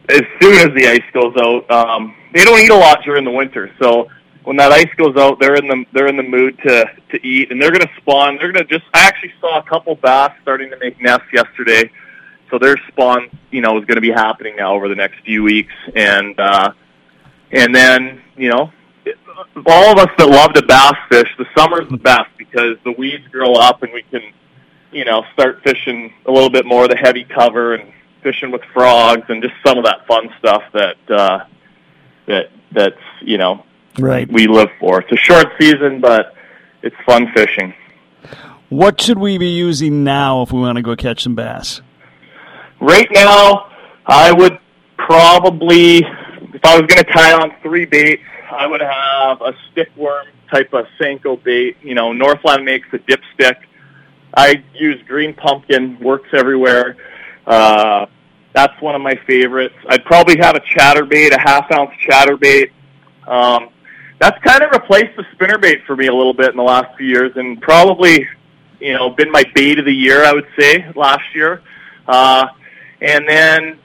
as 0.09 0.21
soon 0.39 0.53
as 0.55 0.75
the 0.75 0.87
ice 0.87 1.03
goes 1.13 1.35
out. 1.37 1.69
Um, 1.71 2.15
they 2.33 2.45
don't 2.45 2.59
eat 2.59 2.71
a 2.71 2.75
lot 2.75 3.03
during 3.03 3.25
the 3.25 3.31
winter, 3.31 3.71
so 3.81 4.07
when 4.43 4.57
that 4.57 4.71
ice 4.71 4.93
goes 4.97 5.15
out, 5.17 5.39
they're 5.39 5.55
in 5.55 5.67
the 5.67 5.85
they're 5.91 6.07
in 6.07 6.17
the 6.17 6.23
mood 6.23 6.57
to 6.65 6.85
to 7.11 7.27
eat, 7.27 7.51
and 7.51 7.61
they're 7.61 7.71
going 7.71 7.81
to 7.81 7.91
spawn. 7.97 8.37
They're 8.37 8.51
going 8.51 8.65
to 8.65 8.71
just. 8.71 8.85
I 8.93 9.05
actually 9.05 9.33
saw 9.41 9.59
a 9.59 9.63
couple 9.63 9.95
bass 9.95 10.31
starting 10.41 10.69
to 10.69 10.77
make 10.77 11.01
nests 11.01 11.27
yesterday, 11.33 11.89
so 12.51 12.59
their 12.59 12.75
spawn, 12.89 13.29
you 13.51 13.61
know, 13.61 13.77
is 13.79 13.85
going 13.85 13.95
to 13.95 14.01
be 14.01 14.11
happening 14.11 14.55
now 14.55 14.75
over 14.75 14.87
the 14.87 14.95
next 14.95 15.19
few 15.25 15.43
weeks, 15.43 15.73
and 15.95 16.39
uh, 16.39 16.73
and 17.51 17.73
then 17.73 18.21
you 18.35 18.49
know, 18.49 18.71
all 19.65 19.91
of 19.91 19.97
us 19.97 20.09
that 20.17 20.29
love 20.29 20.53
to 20.53 20.65
bass 20.65 20.95
fish, 21.09 21.29
the 21.37 21.45
summer's 21.57 21.89
the 21.89 21.97
best 21.97 22.29
because 22.37 22.77
the 22.83 22.91
weeds 22.91 23.27
grow 23.31 23.53
up 23.53 23.83
and 23.83 23.93
we 23.93 24.03
can, 24.03 24.21
you 24.93 25.05
know, 25.05 25.23
start 25.33 25.61
fishing 25.63 26.13
a 26.25 26.31
little 26.31 26.49
bit 26.49 26.65
more 26.65 26.83
of 26.83 26.89
the 26.89 26.95
heavy 26.97 27.23
cover 27.25 27.75
and 27.75 27.91
fishing 28.21 28.51
with 28.51 28.61
frogs 28.73 29.23
and 29.29 29.41
just 29.43 29.53
some 29.65 29.77
of 29.77 29.83
that 29.85 30.05
fun 30.07 30.29
stuff 30.39 30.63
that 30.73 30.95
uh, 31.09 31.39
that 32.27 32.49
that's 32.71 32.95
you 33.21 33.37
know 33.37 33.65
Right. 33.99 34.27
we 34.31 34.47
live 34.47 34.69
for. 34.79 35.01
It's 35.01 35.11
a 35.11 35.17
short 35.17 35.47
season, 35.59 36.01
but 36.01 36.33
it's 36.81 36.95
fun 37.05 37.31
fishing. 37.35 37.73
What 38.69 38.99
should 38.99 39.19
we 39.19 39.37
be 39.37 39.49
using 39.49 40.03
now 40.03 40.41
if 40.41 40.51
we 40.51 40.59
want 40.59 40.77
to 40.77 40.81
go 40.81 40.95
catch 40.95 41.21
some 41.21 41.35
bass? 41.35 41.81
Right 42.79 43.07
now, 43.11 43.69
I 44.07 44.31
would 44.31 44.57
probably, 44.97 45.97
if 45.97 46.65
I 46.65 46.79
was 46.79 46.87
going 46.87 47.03
to 47.03 47.11
tie 47.13 47.33
on 47.33 47.53
three 47.61 47.85
baits, 47.85 48.23
I 48.51 48.65
would 48.65 48.81
have 48.81 49.41
a 49.41 49.53
stickworm 49.71 50.25
type 50.51 50.73
of 50.73 50.85
Senko 50.99 51.41
bait. 51.43 51.77
You 51.83 51.93
know, 51.93 52.13
Northland 52.13 52.65
makes 52.65 52.87
a 52.93 52.97
dipstick. 52.97 53.57
I 54.35 54.63
use 54.73 55.01
green 55.07 55.33
pumpkin, 55.33 55.99
works 55.99 56.29
everywhere. 56.33 56.97
Uh, 57.45 58.05
that's 58.53 58.79
one 58.81 58.95
of 58.95 59.01
my 59.01 59.15
favorites. 59.27 59.75
I'd 59.87 60.05
probably 60.05 60.37
have 60.39 60.55
a 60.55 60.61
chatterbait, 60.61 61.31
a 61.31 61.39
half 61.39 61.71
ounce 61.71 61.91
chatterbait. 62.07 62.71
Um, 63.27 63.69
that's 64.19 64.41
kind 64.43 64.63
of 64.63 64.71
replaced 64.71 65.15
the 65.17 65.23
spinnerbait 65.35 65.85
for 65.85 65.95
me 65.95 66.07
a 66.07 66.13
little 66.13 66.33
bit 66.33 66.51
in 66.51 66.57
the 66.57 66.63
last 66.63 66.95
few 66.97 67.07
years, 67.07 67.31
and 67.35 67.61
probably, 67.61 68.27
you 68.79 68.93
know, 68.93 69.09
been 69.09 69.31
my 69.31 69.43
bait 69.55 69.79
of 69.79 69.85
the 69.85 69.93
year. 69.93 70.23
I 70.23 70.33
would 70.33 70.47
say 70.57 70.91
last 70.95 71.35
year. 71.35 71.61
Uh, 72.07 72.47
and 73.01 73.27
then 73.27 73.79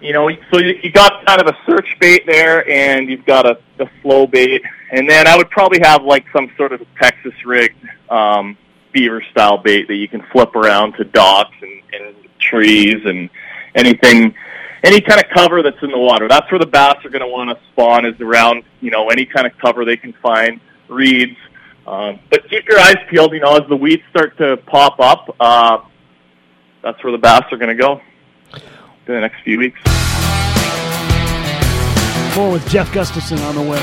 you 0.00 0.12
know, 0.12 0.30
so 0.52 0.58
you, 0.58 0.78
you 0.82 0.90
got 0.92 1.24
kind 1.26 1.40
of 1.40 1.46
a 1.46 1.56
search 1.66 1.96
bait 2.00 2.26
there, 2.26 2.68
and 2.68 3.08
you've 3.08 3.24
got 3.24 3.46
a, 3.46 3.58
a 3.78 3.86
flow 4.02 4.26
bait, 4.26 4.62
and 4.92 5.08
then 5.08 5.26
I 5.26 5.36
would 5.36 5.50
probably 5.50 5.80
have 5.82 6.04
like 6.04 6.26
some 6.34 6.50
sort 6.56 6.72
of 6.72 6.82
Texas 7.00 7.32
rigged 7.44 7.82
um, 8.10 8.56
beaver 8.96 9.22
style 9.30 9.58
bait 9.58 9.86
that 9.88 9.96
you 9.96 10.08
can 10.08 10.22
flip 10.32 10.56
around 10.56 10.94
to 10.94 11.04
docks 11.04 11.54
and, 11.60 11.82
and 11.92 12.16
trees 12.38 12.96
and 13.04 13.28
anything, 13.74 14.34
any 14.82 15.02
kind 15.02 15.20
of 15.22 15.26
cover 15.34 15.62
that's 15.62 15.82
in 15.82 15.90
the 15.90 15.98
water. 15.98 16.28
That's 16.28 16.50
where 16.50 16.58
the 16.58 16.66
bass 16.66 17.04
are 17.04 17.10
going 17.10 17.20
to 17.20 17.28
want 17.28 17.50
to 17.50 17.62
spawn 17.72 18.06
is 18.06 18.18
around, 18.22 18.62
you 18.80 18.90
know, 18.90 19.10
any 19.10 19.26
kind 19.26 19.46
of 19.46 19.52
cover 19.58 19.84
they 19.84 19.98
can 19.98 20.14
find, 20.22 20.60
reeds. 20.88 21.36
Um, 21.86 22.20
but 22.30 22.48
keep 22.48 22.66
your 22.66 22.80
eyes 22.80 22.96
peeled, 23.10 23.32
you 23.32 23.40
know, 23.40 23.56
as 23.56 23.68
the 23.68 23.76
weeds 23.76 24.02
start 24.08 24.38
to 24.38 24.56
pop 24.56 24.98
up. 24.98 25.36
Uh, 25.38 25.78
that's 26.82 27.02
where 27.04 27.12
the 27.12 27.18
bass 27.18 27.42
are 27.52 27.58
going 27.58 27.76
to 27.76 27.80
go 27.80 28.00
in 28.54 29.14
the 29.14 29.20
next 29.20 29.42
few 29.44 29.58
weeks. 29.58 29.78
More 32.34 32.50
with 32.50 32.66
Jeff 32.68 32.92
Gustafson 32.94 33.38
on 33.40 33.54
the 33.54 33.62
way. 33.62 33.78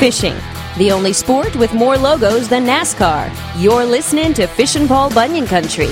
Fishing, 0.00 0.34
the 0.76 0.92
only 0.92 1.12
sport 1.12 1.56
with 1.56 1.72
more 1.72 1.96
logos 1.96 2.48
than 2.48 2.66
NASCAR. 2.66 3.30
You're 3.56 3.84
listening 3.84 4.34
to 4.34 4.46
Fishin' 4.46 4.86
Paul 4.86 5.10
Bunyan 5.10 5.46
Country. 5.46 5.88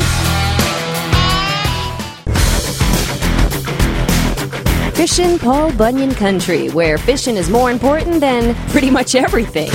Fishin' 4.94 5.38
Paul 5.38 5.72
Bunyan 5.72 6.14
Country, 6.14 6.68
where 6.70 6.98
fishing 6.98 7.36
is 7.36 7.50
more 7.50 7.70
important 7.70 8.20
than 8.20 8.54
pretty 8.70 8.90
much 8.90 9.14
everything. 9.14 9.70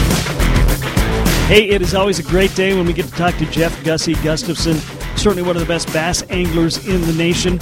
Hey, 1.48 1.70
it 1.70 1.82
is 1.82 1.94
always 1.94 2.18
a 2.18 2.24
great 2.24 2.56
day 2.56 2.74
when 2.76 2.86
we 2.86 2.94
get 2.94 3.06
to 3.06 3.12
talk 3.12 3.36
to 3.38 3.46
Jeff 3.48 3.84
Gussie 3.84 4.16
Gustafson, 4.24 4.78
certainly 5.18 5.44
one 5.44 5.56
of 5.56 5.62
the 5.62 5.68
best 5.68 5.92
bass 5.94 6.24
anglers 6.30 6.88
in 6.88 7.02
the 7.02 7.14
nation. 7.14 7.60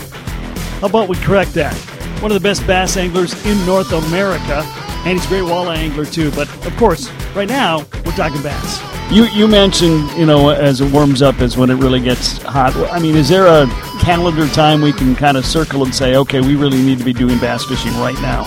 How 0.80 0.88
about 0.88 1.10
we 1.10 1.18
correct 1.18 1.54
that? 1.56 1.74
One 2.22 2.32
of 2.32 2.36
the 2.36 2.48
best 2.48 2.66
bass 2.68 2.98
anglers 2.98 3.34
in 3.46 3.66
North 3.66 3.92
America, 3.92 4.64
and 5.06 5.18
he's 5.18 5.26
a 5.26 5.30
great 5.30 5.44
walleye 5.44 5.78
angler 5.78 6.06
too. 6.06 6.32
But 6.32 6.48
of 6.66 6.76
course, 6.78 7.10
right 7.36 7.48
now 7.48 7.80
we're 8.06 8.12
talking 8.12 8.42
bass. 8.42 8.82
You 9.12 9.26
you 9.26 9.48
mentioned 9.48 10.10
you 10.12 10.26
know 10.26 10.50
as 10.50 10.82
it 10.82 10.92
warms 10.92 11.22
up 11.22 11.42
is 11.42 11.58
when 11.58 11.70
it 11.70 11.76
really 11.76 12.00
gets 12.00 12.42
hot. 12.42 12.76
I 12.92 13.00
mean, 13.00 13.16
is 13.16 13.30
there 13.30 13.48
a 13.48 13.68
calendar 14.02 14.48
time 14.48 14.82
we 14.82 14.94
can 14.94 15.16
kind 15.16 15.38
of 15.38 15.46
circle 15.46 15.84
and 15.84 15.94
say, 15.94 16.16
okay, 16.16 16.42
we 16.42 16.56
really 16.56 16.82
need 16.82 17.00
to 17.00 17.06
be 17.06 17.14
doing 17.14 17.40
bass 17.40 17.66
fishing 17.66 17.94
right 17.98 18.20
now? 18.22 18.44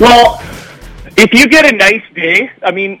Well, 0.00 0.40
if 1.16 1.32
you 1.32 1.46
get 1.46 1.72
a 1.72 1.76
nice 1.76 2.02
day, 2.14 2.50
I 2.62 2.72
mean, 2.72 3.00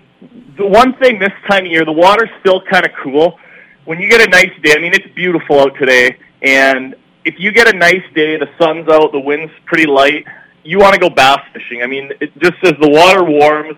the 0.56 0.66
one 0.66 0.94
thing 0.94 1.18
this 1.18 1.32
time 1.48 1.64
of 1.64 1.70
year, 1.70 1.84
the 1.84 1.92
water's 1.92 2.30
still 2.40 2.62
kind 2.62 2.86
of 2.86 2.92
cool. 3.02 3.38
When 3.84 3.98
you 4.00 4.08
get 4.08 4.20
a 4.20 4.30
nice 4.30 4.52
day, 4.62 4.74
I 4.76 4.78
mean, 4.78 4.94
it's 4.94 5.12
beautiful 5.14 5.60
out 5.60 5.76
today, 5.76 6.16
and 6.42 6.94
if 7.24 7.34
you 7.38 7.52
get 7.52 7.72
a 7.72 7.76
nice 7.76 8.04
day, 8.14 8.36
the 8.36 8.48
sun's 8.58 8.88
out, 8.88 9.12
the 9.12 9.20
wind's 9.20 9.52
pretty 9.66 9.86
light, 9.86 10.24
you 10.64 10.78
want 10.78 10.94
to 10.94 11.00
go 11.00 11.10
bass 11.10 11.40
fishing. 11.52 11.82
I 11.82 11.86
mean, 11.86 12.10
it 12.20 12.36
just 12.38 12.62
as 12.62 12.72
the 12.80 12.88
water 12.88 13.22
warms, 13.22 13.76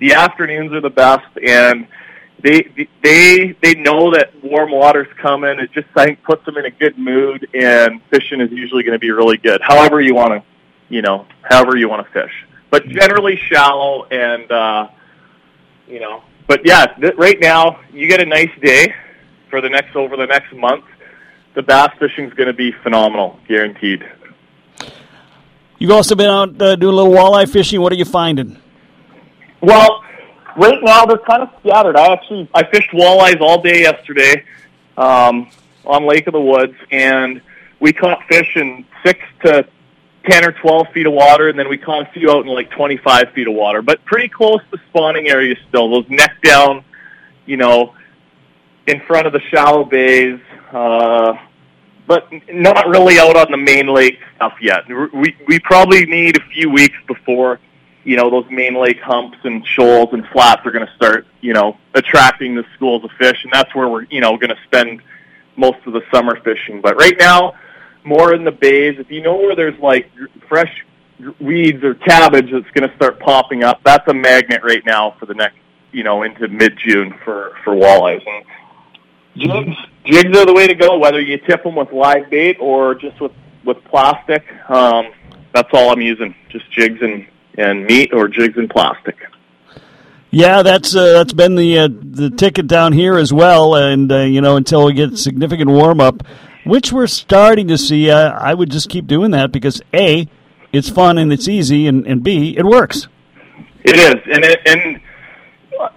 the 0.00 0.14
afternoons 0.14 0.72
are 0.72 0.80
the 0.80 0.90
best, 0.90 1.26
and 1.42 1.86
they 2.42 2.88
they 3.02 3.54
they 3.62 3.74
know 3.74 4.12
that 4.12 4.32
warm 4.42 4.72
water's 4.72 5.12
coming. 5.20 5.58
It 5.60 5.70
just 5.72 5.86
I 5.96 6.06
think 6.06 6.22
puts 6.24 6.44
them 6.44 6.56
in 6.56 6.64
a 6.64 6.70
good 6.70 6.98
mood, 6.98 7.48
and 7.54 8.02
fishing 8.10 8.40
is 8.40 8.50
usually 8.50 8.82
going 8.82 8.94
to 8.94 8.98
be 8.98 9.10
really 9.10 9.36
good. 9.36 9.60
However 9.62 10.00
you 10.00 10.14
want 10.14 10.32
to, 10.32 10.42
you 10.88 11.02
know, 11.02 11.26
however 11.42 11.76
you 11.76 11.88
want 11.88 12.06
to 12.06 12.12
fish, 12.12 12.32
but 12.70 12.86
generally 12.88 13.36
shallow 13.36 14.04
and 14.04 14.50
uh, 14.50 14.88
you 15.86 16.00
know. 16.00 16.22
But 16.48 16.66
yeah, 16.66 16.86
th- 16.86 17.14
right 17.16 17.38
now 17.40 17.80
you 17.92 18.08
get 18.08 18.20
a 18.20 18.26
nice 18.26 18.50
day 18.60 18.92
for 19.48 19.60
the 19.60 19.68
next 19.68 19.94
over 19.94 20.16
the 20.16 20.26
next 20.26 20.52
month. 20.54 20.84
The 21.54 21.62
bass 21.62 21.90
fishing 21.98 22.24
is 22.24 22.34
going 22.34 22.46
to 22.46 22.54
be 22.54 22.72
phenomenal, 22.82 23.38
guaranteed. 23.46 24.02
You've 25.82 25.90
also 25.90 26.14
been 26.14 26.30
out 26.30 26.62
uh, 26.62 26.76
doing 26.76 26.94
a 26.94 26.96
little 26.96 27.12
walleye 27.12 27.50
fishing. 27.50 27.80
What 27.80 27.92
are 27.92 27.96
you 27.96 28.04
finding? 28.04 28.56
Well, 29.60 30.04
right 30.56 30.78
now 30.80 31.06
they're 31.06 31.18
kind 31.18 31.42
of 31.42 31.48
scattered. 31.58 31.96
I 31.96 32.12
actually 32.12 32.48
I 32.54 32.62
fished 32.70 32.90
walleyes 32.92 33.40
all 33.40 33.60
day 33.60 33.80
yesterday 33.80 34.44
um, 34.96 35.50
on 35.84 36.06
Lake 36.06 36.28
of 36.28 36.34
the 36.34 36.40
Woods, 36.40 36.76
and 36.92 37.42
we 37.80 37.92
caught 37.92 38.20
fish 38.28 38.52
in 38.54 38.84
six 39.04 39.18
to 39.44 39.66
ten 40.30 40.44
or 40.44 40.52
twelve 40.52 40.86
feet 40.94 41.06
of 41.08 41.14
water, 41.14 41.48
and 41.48 41.58
then 41.58 41.68
we 41.68 41.78
caught 41.78 42.08
a 42.08 42.12
few 42.12 42.30
out 42.30 42.46
in 42.46 42.46
like 42.46 42.70
twenty-five 42.70 43.32
feet 43.34 43.48
of 43.48 43.54
water, 43.54 43.82
but 43.82 44.04
pretty 44.04 44.28
close 44.28 44.60
to 44.70 44.78
spawning 44.90 45.30
areas 45.30 45.58
still. 45.68 45.90
Those 45.90 46.08
neck 46.08 46.40
down, 46.44 46.84
you 47.44 47.56
know, 47.56 47.96
in 48.86 49.00
front 49.00 49.26
of 49.26 49.32
the 49.32 49.40
shallow 49.50 49.82
bays. 49.84 50.38
Uh, 50.70 51.34
but 52.06 52.28
not 52.50 52.86
really 52.88 53.18
out 53.18 53.36
on 53.36 53.50
the 53.50 53.56
main 53.56 53.86
lake 53.86 54.18
stuff 54.36 54.54
yet. 54.60 54.86
We 54.88 55.36
we 55.46 55.58
probably 55.60 56.06
need 56.06 56.36
a 56.36 56.44
few 56.52 56.70
weeks 56.70 56.96
before 57.06 57.60
you 58.04 58.16
know 58.16 58.30
those 58.30 58.46
main 58.50 58.74
lake 58.74 59.00
humps 59.00 59.38
and 59.44 59.66
shoals 59.66 60.08
and 60.12 60.26
flats 60.28 60.62
are 60.66 60.72
going 60.72 60.86
to 60.86 60.92
start 60.94 61.26
you 61.40 61.52
know 61.52 61.76
attracting 61.94 62.54
the 62.54 62.64
schools 62.74 63.04
of 63.04 63.10
fish, 63.18 63.38
and 63.44 63.52
that's 63.52 63.74
where 63.74 63.88
we're 63.88 64.04
you 64.10 64.20
know 64.20 64.36
going 64.36 64.50
to 64.50 64.58
spend 64.64 65.00
most 65.56 65.78
of 65.86 65.92
the 65.92 66.02
summer 66.12 66.38
fishing. 66.42 66.80
But 66.80 66.96
right 66.96 67.16
now, 67.18 67.54
more 68.04 68.34
in 68.34 68.44
the 68.44 68.52
bays. 68.52 68.98
If 68.98 69.10
you 69.10 69.22
know 69.22 69.36
where 69.36 69.54
there's 69.54 69.78
like 69.80 70.10
fresh 70.48 70.84
weeds 71.40 71.84
or 71.84 71.94
cabbage 71.94 72.50
that's 72.50 72.70
going 72.74 72.88
to 72.88 72.94
start 72.96 73.20
popping 73.20 73.62
up, 73.62 73.80
that's 73.84 74.06
a 74.08 74.14
magnet 74.14 74.62
right 74.64 74.84
now 74.84 75.14
for 75.18 75.26
the 75.26 75.34
next 75.34 75.56
you 75.92 76.02
know 76.02 76.22
into 76.22 76.48
mid 76.48 76.76
June 76.78 77.14
for 77.24 77.52
for 77.64 77.74
walleyes. 77.74 78.26
And 78.26 78.44
jigs 79.36 79.76
jigs 80.04 80.36
are 80.36 80.46
the 80.46 80.52
way 80.52 80.66
to 80.66 80.74
go. 80.74 80.98
Whether 80.98 81.20
you 81.20 81.38
tip 81.38 81.62
them 81.62 81.76
with 81.76 81.92
live 81.92 82.30
bait 82.30 82.56
or 82.60 82.94
just 82.94 83.20
with 83.20 83.32
with 83.64 83.82
plastic, 83.84 84.44
um, 84.68 85.12
that's 85.54 85.68
all 85.72 85.92
I'm 85.92 86.00
using. 86.00 86.34
Just 86.48 86.70
jigs 86.72 87.00
and 87.00 87.26
and 87.58 87.84
meat 87.84 88.12
or 88.12 88.28
jigs 88.28 88.56
and 88.56 88.68
plastic. 88.68 89.16
Yeah, 90.30 90.62
that's 90.62 90.94
uh, 90.96 91.12
that's 91.12 91.32
been 91.32 91.56
the 91.56 91.78
uh, 91.78 91.88
the 91.90 92.30
ticket 92.30 92.66
down 92.66 92.92
here 92.92 93.18
as 93.18 93.32
well, 93.32 93.74
and 93.74 94.10
uh, 94.10 94.20
you 94.20 94.40
know 94.40 94.56
until 94.56 94.86
we 94.86 94.94
get 94.94 95.18
significant 95.18 95.70
warm 95.70 96.00
up, 96.00 96.22
which 96.64 96.92
we're 96.92 97.06
starting 97.06 97.68
to 97.68 97.78
see. 97.78 98.10
Uh, 98.10 98.32
I 98.32 98.54
would 98.54 98.70
just 98.70 98.88
keep 98.88 99.06
doing 99.06 99.32
that 99.32 99.52
because 99.52 99.82
a, 99.92 100.26
it's 100.72 100.88
fun 100.88 101.18
and 101.18 101.32
it's 101.32 101.48
easy, 101.48 101.86
and, 101.86 102.06
and 102.06 102.22
b, 102.22 102.56
it 102.56 102.64
works. 102.64 103.08
It 103.84 103.96
is, 103.96 104.14
and 104.32 104.44
it, 104.44 104.60
and 104.64 105.00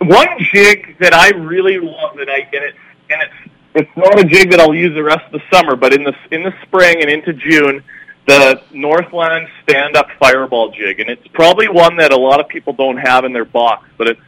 one 0.10 0.27
jig 0.39 0.98
that 1.00 1.13
I 1.13 1.30
really 1.30 1.77
love 1.77 2.18
that 2.18 2.30
I 2.30 2.39
and 2.39 2.63
it 2.65 2.75
and 3.10 3.22
it's 3.22 3.52
it's 3.76 3.98
not 3.98 4.18
a 4.18 4.24
jig 4.24 4.52
that 4.52 4.62
I'll 4.62 4.74
use 4.74 4.96
the 4.96 5.04
rest 5.04 5.26
of 5.26 5.34
the 5.34 5.42
summer, 5.52 5.76
but 5.76 5.94
in 5.94 6.04
the 6.04 6.14
in 6.32 6.44
the 6.44 6.54
spring 6.64 7.02
and 7.02 7.10
into 7.10 7.34
June, 7.34 7.84
the 8.26 8.62
Northland 8.72 9.48
stand 9.64 9.96
up 9.96 10.08
fireball 10.20 10.72
jig, 10.72 11.00
and 11.00 11.10
it's 11.10 11.28
probably 11.34 11.68
one 11.68 11.98
that 11.98 12.12
a 12.12 12.18
lot 12.18 12.40
of 12.40 12.48
people 12.48 12.74
don't 12.74 12.98
have 12.98 13.26
in 13.26 13.34
their 13.34 13.46
box, 13.46 13.88
but 13.98 14.08
it's 14.08 14.22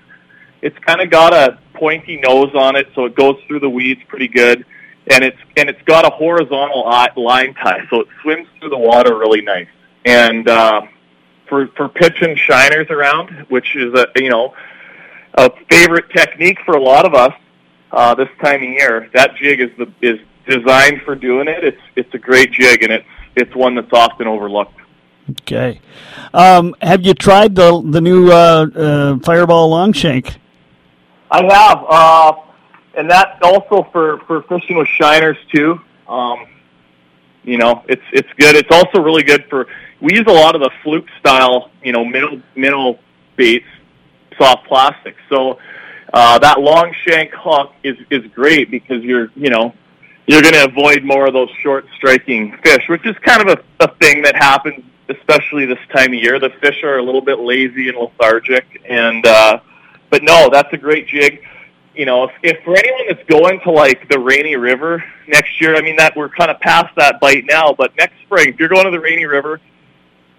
it's 0.61 0.77
kind 0.79 1.01
of 1.01 1.09
got 1.09 1.33
a 1.33 1.59
pointy 1.73 2.17
nose 2.17 2.53
on 2.55 2.75
it, 2.75 2.87
so 2.93 3.05
it 3.05 3.15
goes 3.15 3.35
through 3.47 3.59
the 3.59 3.69
weeds 3.69 4.01
pretty 4.07 4.27
good, 4.27 4.65
and 5.07 5.23
it's 5.23 5.37
and 5.55 5.69
it's 5.69 5.81
got 5.83 6.05
a 6.05 6.09
horizontal 6.09 6.83
line 7.15 7.53
tie, 7.53 7.87
so 7.89 8.01
it 8.01 8.07
swims 8.21 8.47
through 8.59 8.69
the 8.69 8.77
water 8.77 9.17
really 9.17 9.41
nice. 9.41 9.67
And 10.05 10.47
uh, 10.47 10.81
for 11.47 11.67
for 11.77 11.89
pitching 11.89 12.35
shiners 12.35 12.89
around, 12.89 13.45
which 13.49 13.75
is 13.75 13.93
a 13.93 14.07
you 14.15 14.29
know 14.29 14.53
a 15.35 15.51
favorite 15.69 16.09
technique 16.09 16.59
for 16.65 16.75
a 16.75 16.81
lot 16.81 17.05
of 17.05 17.13
us, 17.13 17.33
uh, 17.91 18.15
this 18.15 18.29
time 18.41 18.61
of 18.61 18.69
year. 18.69 19.09
That 19.13 19.35
jig 19.35 19.59
is 19.59 19.69
the 19.77 19.91
is 20.01 20.19
designed 20.47 21.01
for 21.03 21.15
doing 21.15 21.47
it. 21.47 21.63
It's 21.63 21.81
it's 21.95 22.13
a 22.13 22.17
great 22.17 22.51
jig, 22.51 22.83
and 22.83 22.91
it's 22.91 23.07
it's 23.35 23.55
one 23.55 23.75
that's 23.75 23.91
often 23.93 24.27
overlooked. 24.27 24.79
Okay, 25.41 25.81
um, 26.33 26.75
have 26.81 27.05
you 27.05 27.13
tried 27.13 27.55
the 27.55 27.81
the 27.85 28.01
new 28.01 28.31
uh, 28.31 28.67
uh, 28.75 29.19
Fireball 29.19 29.69
Longshank? 29.69 30.37
I 31.29 31.43
have, 31.43 31.85
uh, 31.89 32.33
and 32.95 33.09
that's 33.09 33.39
also 33.41 33.87
for 33.91 34.19
for 34.19 34.43
fishing 34.43 34.77
with 34.77 34.87
shiners 34.87 35.37
too. 35.53 35.81
Um, 36.07 36.47
you 37.43 37.57
know, 37.57 37.83
it's 37.87 38.03
it's 38.11 38.31
good. 38.37 38.55
It's 38.55 38.71
also 38.71 39.01
really 39.01 39.23
good 39.23 39.45
for. 39.49 39.67
We 39.99 40.13
use 40.13 40.25
a 40.27 40.31
lot 40.33 40.53
of 40.53 40.61
the 40.61 40.69
fluke 40.83 41.07
style, 41.19 41.71
you 41.83 41.91
know, 41.91 42.05
middle 42.05 42.41
middle 42.55 42.99
baits, 43.35 43.65
soft 44.37 44.67
plastic. 44.67 45.15
So 45.29 45.57
uh, 46.13 46.39
that 46.39 46.59
long 46.59 46.93
shank 47.05 47.31
hook 47.33 47.73
is 47.83 47.97
is 48.09 48.25
great 48.33 48.71
because 48.71 49.03
you're 49.03 49.29
you 49.35 49.49
know 49.49 49.73
you're 50.27 50.41
going 50.41 50.53
to 50.53 50.65
avoid 50.65 51.03
more 51.03 51.27
of 51.27 51.33
those 51.33 51.49
short 51.61 51.85
striking 51.95 52.57
fish, 52.61 52.87
which 52.89 53.05
is 53.05 53.15
kind 53.19 53.47
of 53.47 53.57
a, 53.57 53.85
a 53.85 53.95
thing 53.95 54.21
that 54.23 54.35
happens 54.35 54.83
especially 55.09 55.65
this 55.65 55.79
time 55.93 56.13
of 56.13 56.19
year. 56.21 56.37
The 56.37 56.49
fish 56.61 56.83
are 56.83 56.97
a 56.97 57.03
little 57.03 57.21
bit 57.21 57.39
lazy 57.39 57.87
and 57.89 57.97
lethargic, 57.97 58.81
and 58.87 59.25
uh, 59.25 59.59
but 60.09 60.23
no, 60.23 60.49
that's 60.51 60.71
a 60.73 60.77
great 60.77 61.07
jig. 61.07 61.41
You 61.95 62.05
know, 62.05 62.25
if, 62.25 62.31
if 62.43 62.63
for 62.63 62.77
anyone 62.77 63.07
that's 63.07 63.27
going 63.27 63.59
to 63.61 63.71
like 63.71 64.07
the 64.09 64.19
Rainy 64.19 64.55
River 64.55 65.03
next 65.27 65.59
year, 65.59 65.75
I 65.75 65.81
mean 65.81 65.95
that 65.97 66.15
we're 66.15 66.29
kind 66.29 66.51
of 66.51 66.59
past 66.59 66.93
that 66.97 67.19
bite 67.19 67.45
now, 67.45 67.73
but 67.73 67.95
next 67.97 68.15
spring, 68.21 68.49
if 68.49 68.59
you're 68.59 68.69
going 68.69 68.85
to 68.85 68.91
the 68.91 68.99
Rainy 68.99 69.25
River, 69.25 69.59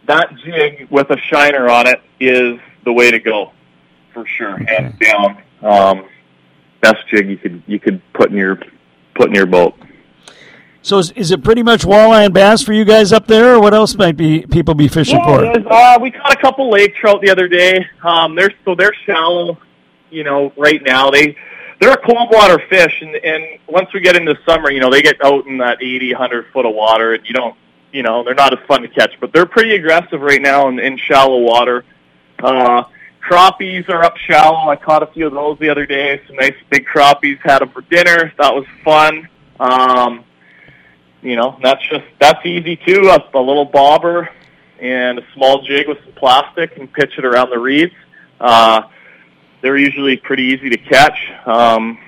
that 0.06 0.34
jig 0.36 0.88
with 0.90 1.10
a 1.10 1.18
shiner 1.18 1.68
on 1.68 1.86
it 1.86 2.00
is 2.20 2.60
the 2.84 2.92
way 2.92 3.10
to 3.10 3.18
go 3.18 3.52
for 4.14 4.24
sure, 4.26 4.54
okay. 4.54 4.66
hands 4.66 4.98
down 5.00 5.42
um, 5.62 6.06
best 6.80 7.06
jig 7.08 7.28
you 7.28 7.36
could 7.36 7.62
you 7.66 7.78
could 7.80 8.00
put 8.12 8.30
in 8.30 8.36
your 8.36 8.58
put 9.14 9.28
in 9.28 9.34
your 9.34 9.46
boat. 9.46 9.74
So 10.80 10.98
is, 10.98 11.10
is 11.12 11.32
it 11.32 11.42
pretty 11.42 11.62
much 11.62 11.82
walleye 11.82 12.24
and 12.26 12.32
bass 12.32 12.62
for 12.62 12.72
you 12.72 12.84
guys 12.84 13.12
up 13.12 13.26
there, 13.26 13.54
or 13.56 13.60
what 13.60 13.74
else 13.74 13.96
might 13.96 14.16
be 14.16 14.46
people 14.46 14.74
be 14.74 14.88
fishing 14.88 15.18
Yeah, 15.18 15.26
for? 15.26 15.44
it 15.44 15.56
is. 15.58 15.66
Uh, 15.68 15.98
we 16.00 16.10
caught 16.10 16.32
a 16.32 16.40
couple 16.40 16.70
lake 16.70 16.94
trout 16.94 17.20
the 17.20 17.30
other 17.30 17.48
day. 17.48 17.84
Um, 18.02 18.34
they're 18.34 18.52
so 18.64 18.74
they're 18.74 18.94
shallow, 19.04 19.58
you 20.10 20.24
know, 20.24 20.52
right 20.56 20.82
now. 20.82 21.10
They 21.10 21.36
they're 21.80 21.92
a 21.92 22.06
cold 22.06 22.30
water 22.32 22.62
fish, 22.70 23.02
and 23.02 23.16
and 23.16 23.58
once 23.68 23.92
we 23.92 24.00
get 24.00 24.16
into 24.16 24.38
summer, 24.46 24.70
you 24.70 24.80
know, 24.80 24.88
they 24.90 25.02
get 25.02 25.22
out 25.22 25.46
in 25.46 25.58
that 25.58 25.82
eighty 25.82 26.12
hundred 26.12 26.46
foot 26.52 26.64
of 26.64 26.74
water, 26.74 27.14
and 27.14 27.26
you 27.26 27.34
don't, 27.34 27.56
you 27.92 28.02
know, 28.02 28.22
they're 28.22 28.34
not 28.34 28.56
as 28.58 28.64
fun 28.66 28.82
to 28.82 28.88
catch. 28.88 29.12
But 29.20 29.32
they're 29.32 29.46
pretty 29.46 29.74
aggressive 29.74 30.20
right 30.20 30.40
now 30.40 30.68
in, 30.68 30.78
in 30.78 30.96
shallow 30.96 31.38
water. 31.38 31.84
Uh, 32.38 32.84
crappies 33.28 33.88
are 33.88 34.02
up 34.02 34.16
shallow. 34.16 34.70
I 34.70 34.76
caught 34.76 35.02
a 35.02 35.06
few 35.08 35.26
of 35.26 35.32
those 35.32 35.58
the 35.58 35.68
other 35.68 35.86
day. 35.86 36.20
Some 36.26 36.36
nice 36.36 36.54
big 36.70 36.86
crappies. 36.86 37.38
Had 37.42 37.60
them 37.60 37.70
for 37.70 37.82
dinner. 37.82 38.32
That 38.38 38.54
was 38.54 38.64
fun. 38.84 39.28
Um, 39.60 40.24
you 41.22 41.36
know, 41.36 41.58
that's 41.62 41.82
just 41.88 42.04
that's 42.20 42.44
easy 42.46 42.76
too. 42.76 43.08
A, 43.08 43.38
a 43.38 43.40
little 43.40 43.64
bobber 43.64 44.30
and 44.80 45.18
a 45.18 45.22
small 45.34 45.62
jig 45.62 45.88
with 45.88 45.98
some 46.04 46.12
plastic 46.12 46.76
and 46.78 46.92
pitch 46.92 47.18
it 47.18 47.24
around 47.24 47.50
the 47.50 47.58
reeds. 47.58 47.94
Uh, 48.40 48.82
they're 49.60 49.76
usually 49.76 50.16
pretty 50.16 50.44
easy 50.44 50.70
to 50.70 50.78
catch. 50.78 51.18
Um, 51.46 51.98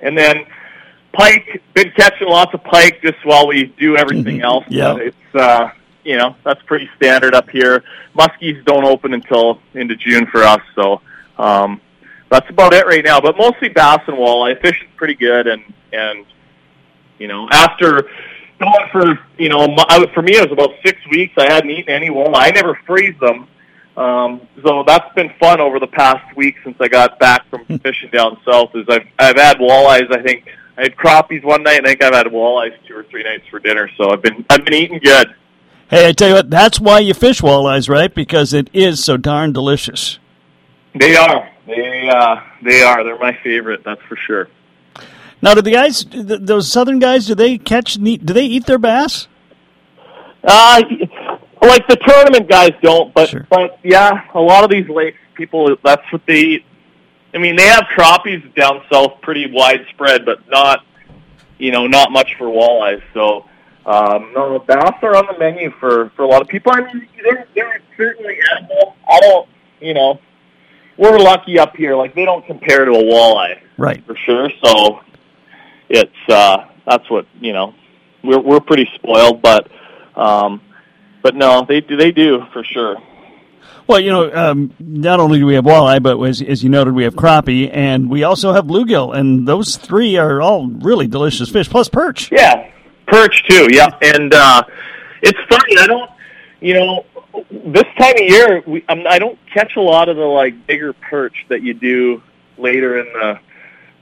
and 0.00 0.18
then 0.18 0.44
pike, 1.12 1.62
been 1.74 1.92
catching 1.92 2.28
lots 2.28 2.52
of 2.52 2.64
pike 2.64 3.00
just 3.02 3.24
while 3.24 3.46
we 3.46 3.66
do 3.78 3.96
everything 3.96 4.42
else. 4.42 4.64
Yeah. 4.68 4.94
But 4.94 5.02
it's 5.02 5.34
uh, 5.34 5.70
you 6.06 6.16
know 6.16 6.36
that's 6.44 6.62
pretty 6.62 6.88
standard 6.96 7.34
up 7.34 7.50
here. 7.50 7.82
Muskies 8.16 8.64
don't 8.64 8.84
open 8.84 9.12
until 9.12 9.60
into 9.74 9.96
June 9.96 10.26
for 10.26 10.44
us, 10.44 10.62
so 10.74 11.00
um, 11.36 11.80
that's 12.30 12.48
about 12.48 12.72
it 12.72 12.86
right 12.86 13.04
now. 13.04 13.20
But 13.20 13.36
mostly 13.36 13.68
bass 13.68 14.00
and 14.06 14.16
walleye. 14.16 14.60
Fishing's 14.62 14.90
pretty 14.96 15.14
good, 15.14 15.48
and 15.48 15.62
and 15.92 16.24
you 17.18 17.26
know 17.26 17.48
after 17.50 18.08
going 18.60 18.88
for 18.92 19.18
you 19.36 19.48
know 19.48 19.74
I 19.88 20.06
for 20.14 20.22
me 20.22 20.36
it 20.36 20.48
was 20.48 20.52
about 20.52 20.70
six 20.84 20.98
weeks. 21.10 21.34
I 21.36 21.52
hadn't 21.52 21.70
eaten 21.70 21.92
any 21.92 22.08
walleye. 22.08 22.34
I 22.36 22.50
never 22.50 22.78
freeze 22.86 23.18
them. 23.20 23.48
Um, 23.96 24.46
so 24.62 24.84
that's 24.86 25.12
been 25.14 25.32
fun 25.40 25.60
over 25.60 25.80
the 25.80 25.86
past 25.86 26.36
week 26.36 26.56
since 26.62 26.76
I 26.80 26.88
got 26.88 27.18
back 27.18 27.48
from 27.50 27.64
fishing 27.80 28.10
down 28.10 28.38
south. 28.48 28.70
Is 28.76 28.86
I've 28.88 29.06
I've 29.18 29.36
had 29.36 29.56
walleyes. 29.56 30.14
I 30.14 30.22
think 30.22 30.46
I 30.78 30.82
had 30.82 30.96
crappies 30.96 31.42
one 31.42 31.64
night, 31.64 31.78
and 31.78 31.86
I 31.86 31.90
think 31.90 32.04
I've 32.04 32.14
had 32.14 32.26
walleyes 32.26 32.76
two 32.86 32.94
or 32.94 33.04
three 33.04 33.24
nights 33.24 33.44
for 33.50 33.58
dinner. 33.58 33.90
So 33.96 34.10
I've 34.10 34.22
been 34.22 34.44
I've 34.50 34.64
been 34.64 34.74
eating 34.74 35.00
good. 35.02 35.34
Hey, 35.88 36.08
I 36.08 36.12
tell 36.12 36.28
you 36.28 36.34
what, 36.34 36.50
that's 36.50 36.80
why 36.80 36.98
you 36.98 37.14
fish 37.14 37.40
walleyes, 37.40 37.88
right? 37.88 38.12
Because 38.12 38.52
it 38.52 38.68
is 38.72 39.04
so 39.04 39.16
darn 39.16 39.52
delicious. 39.52 40.18
They 40.94 41.14
are. 41.16 41.48
They 41.66 42.08
uh, 42.08 42.36
they 42.62 42.82
are. 42.82 43.04
They're 43.04 43.18
my 43.18 43.36
favorite. 43.42 43.82
That's 43.84 44.00
for 44.08 44.16
sure. 44.26 44.48
Now, 45.42 45.54
do 45.54 45.60
the 45.62 45.70
guys, 45.70 46.04
those 46.10 46.70
southern 46.72 46.98
guys, 46.98 47.26
do 47.26 47.34
they 47.34 47.58
catch? 47.58 47.98
neat- 47.98 48.24
Do 48.24 48.32
they 48.32 48.46
eat 48.46 48.66
their 48.66 48.78
bass? 48.78 49.28
Uh, 50.42 50.82
like 51.60 51.86
the 51.88 51.96
tournament 52.06 52.48
guys 52.48 52.70
don't, 52.82 53.12
but 53.12 53.28
Sure. 53.28 53.46
but 53.50 53.78
yeah, 53.84 54.22
a 54.34 54.40
lot 54.40 54.64
of 54.64 54.70
these 54.70 54.88
lakes 54.88 55.18
people 55.34 55.76
that's 55.84 56.10
what 56.12 56.22
they 56.26 56.38
eat. 56.40 56.64
I 57.34 57.38
mean, 57.38 57.56
they 57.56 57.66
have 57.66 57.84
crappies 57.96 58.54
down 58.54 58.82
south 58.90 59.20
pretty 59.20 59.50
widespread, 59.52 60.24
but 60.24 60.48
not 60.48 60.84
you 61.58 61.70
know 61.72 61.86
not 61.86 62.10
much 62.12 62.34
for 62.38 62.46
walleyes. 62.46 63.02
So 63.12 63.44
um, 63.86 64.32
no, 64.34 64.58
bass 64.58 64.94
are 65.02 65.16
on 65.16 65.26
the 65.32 65.38
menu 65.38 65.70
for 65.80 66.10
for 66.16 66.22
a 66.22 66.26
lot 66.28 66.42
of 66.42 66.48
people. 66.48 66.72
I 66.74 66.80
mean, 66.80 67.08
they're 67.22 67.46
they're 67.54 67.80
certainly 67.96 68.36
edible. 68.52 68.96
I 69.08 69.20
don't 69.20 69.48
you 69.80 69.94
know 69.94 70.20
we're 70.98 71.18
lucky 71.18 71.58
up 71.58 71.76
here. 71.76 71.94
Like 71.96 72.14
they 72.14 72.24
don't 72.24 72.44
compare 72.46 72.84
to 72.84 72.90
a 72.92 73.02
walleye 73.02 73.60
Right. 73.78 74.02
for 74.06 74.16
sure. 74.16 74.48
So 74.64 75.00
it's 75.88 76.28
uh, 76.28 76.66
that's 76.86 77.08
what 77.10 77.26
you 77.40 77.52
know. 77.52 77.74
We're 78.24 78.40
we're 78.40 78.60
pretty 78.60 78.88
spoiled, 78.94 79.40
but 79.42 79.68
um, 80.16 80.60
but 81.22 81.34
no, 81.36 81.64
they 81.68 81.80
do 81.80 81.96
they 81.96 82.10
do 82.12 82.40
for 82.52 82.64
sure. 82.64 82.96
Well, 83.86 84.00
you 84.00 84.10
know, 84.10 84.32
um, 84.34 84.74
not 84.80 85.20
only 85.20 85.38
do 85.38 85.46
we 85.46 85.54
have 85.54 85.64
walleye, 85.64 86.02
but 86.02 86.20
as, 86.22 86.42
as 86.42 86.64
you 86.64 86.70
noted, 86.70 86.92
we 86.92 87.04
have 87.04 87.14
crappie, 87.14 87.70
and 87.72 88.10
we 88.10 88.24
also 88.24 88.52
have 88.52 88.64
bluegill, 88.64 89.16
and 89.16 89.46
those 89.46 89.76
three 89.76 90.16
are 90.16 90.40
all 90.42 90.66
really 90.68 91.06
delicious 91.06 91.48
fish, 91.50 91.68
plus 91.70 91.88
perch. 91.88 92.32
Yeah, 92.32 92.68
perch 93.06 93.44
too. 93.48 93.68
Yeah, 93.70 93.88
and 94.02 94.32
uh, 94.32 94.62
it's 95.22 95.38
funny. 95.48 95.78
I 95.78 95.86
don't, 95.86 96.10
you 96.60 96.74
know, 96.74 97.04
this 97.50 97.84
time 97.98 98.14
of 98.14 98.28
year, 98.28 98.62
we, 98.66 98.84
I'm, 98.88 99.06
I 99.06 99.18
don't 99.18 99.38
catch 99.52 99.76
a 99.76 99.80
lot 99.80 100.08
of 100.08 100.16
the 100.16 100.24
like 100.24 100.66
bigger 100.66 100.92
perch 100.92 101.46
that 101.48 101.62
you 101.62 101.74
do 101.74 102.22
later 102.58 102.98
in 102.98 103.06
the 103.12 103.38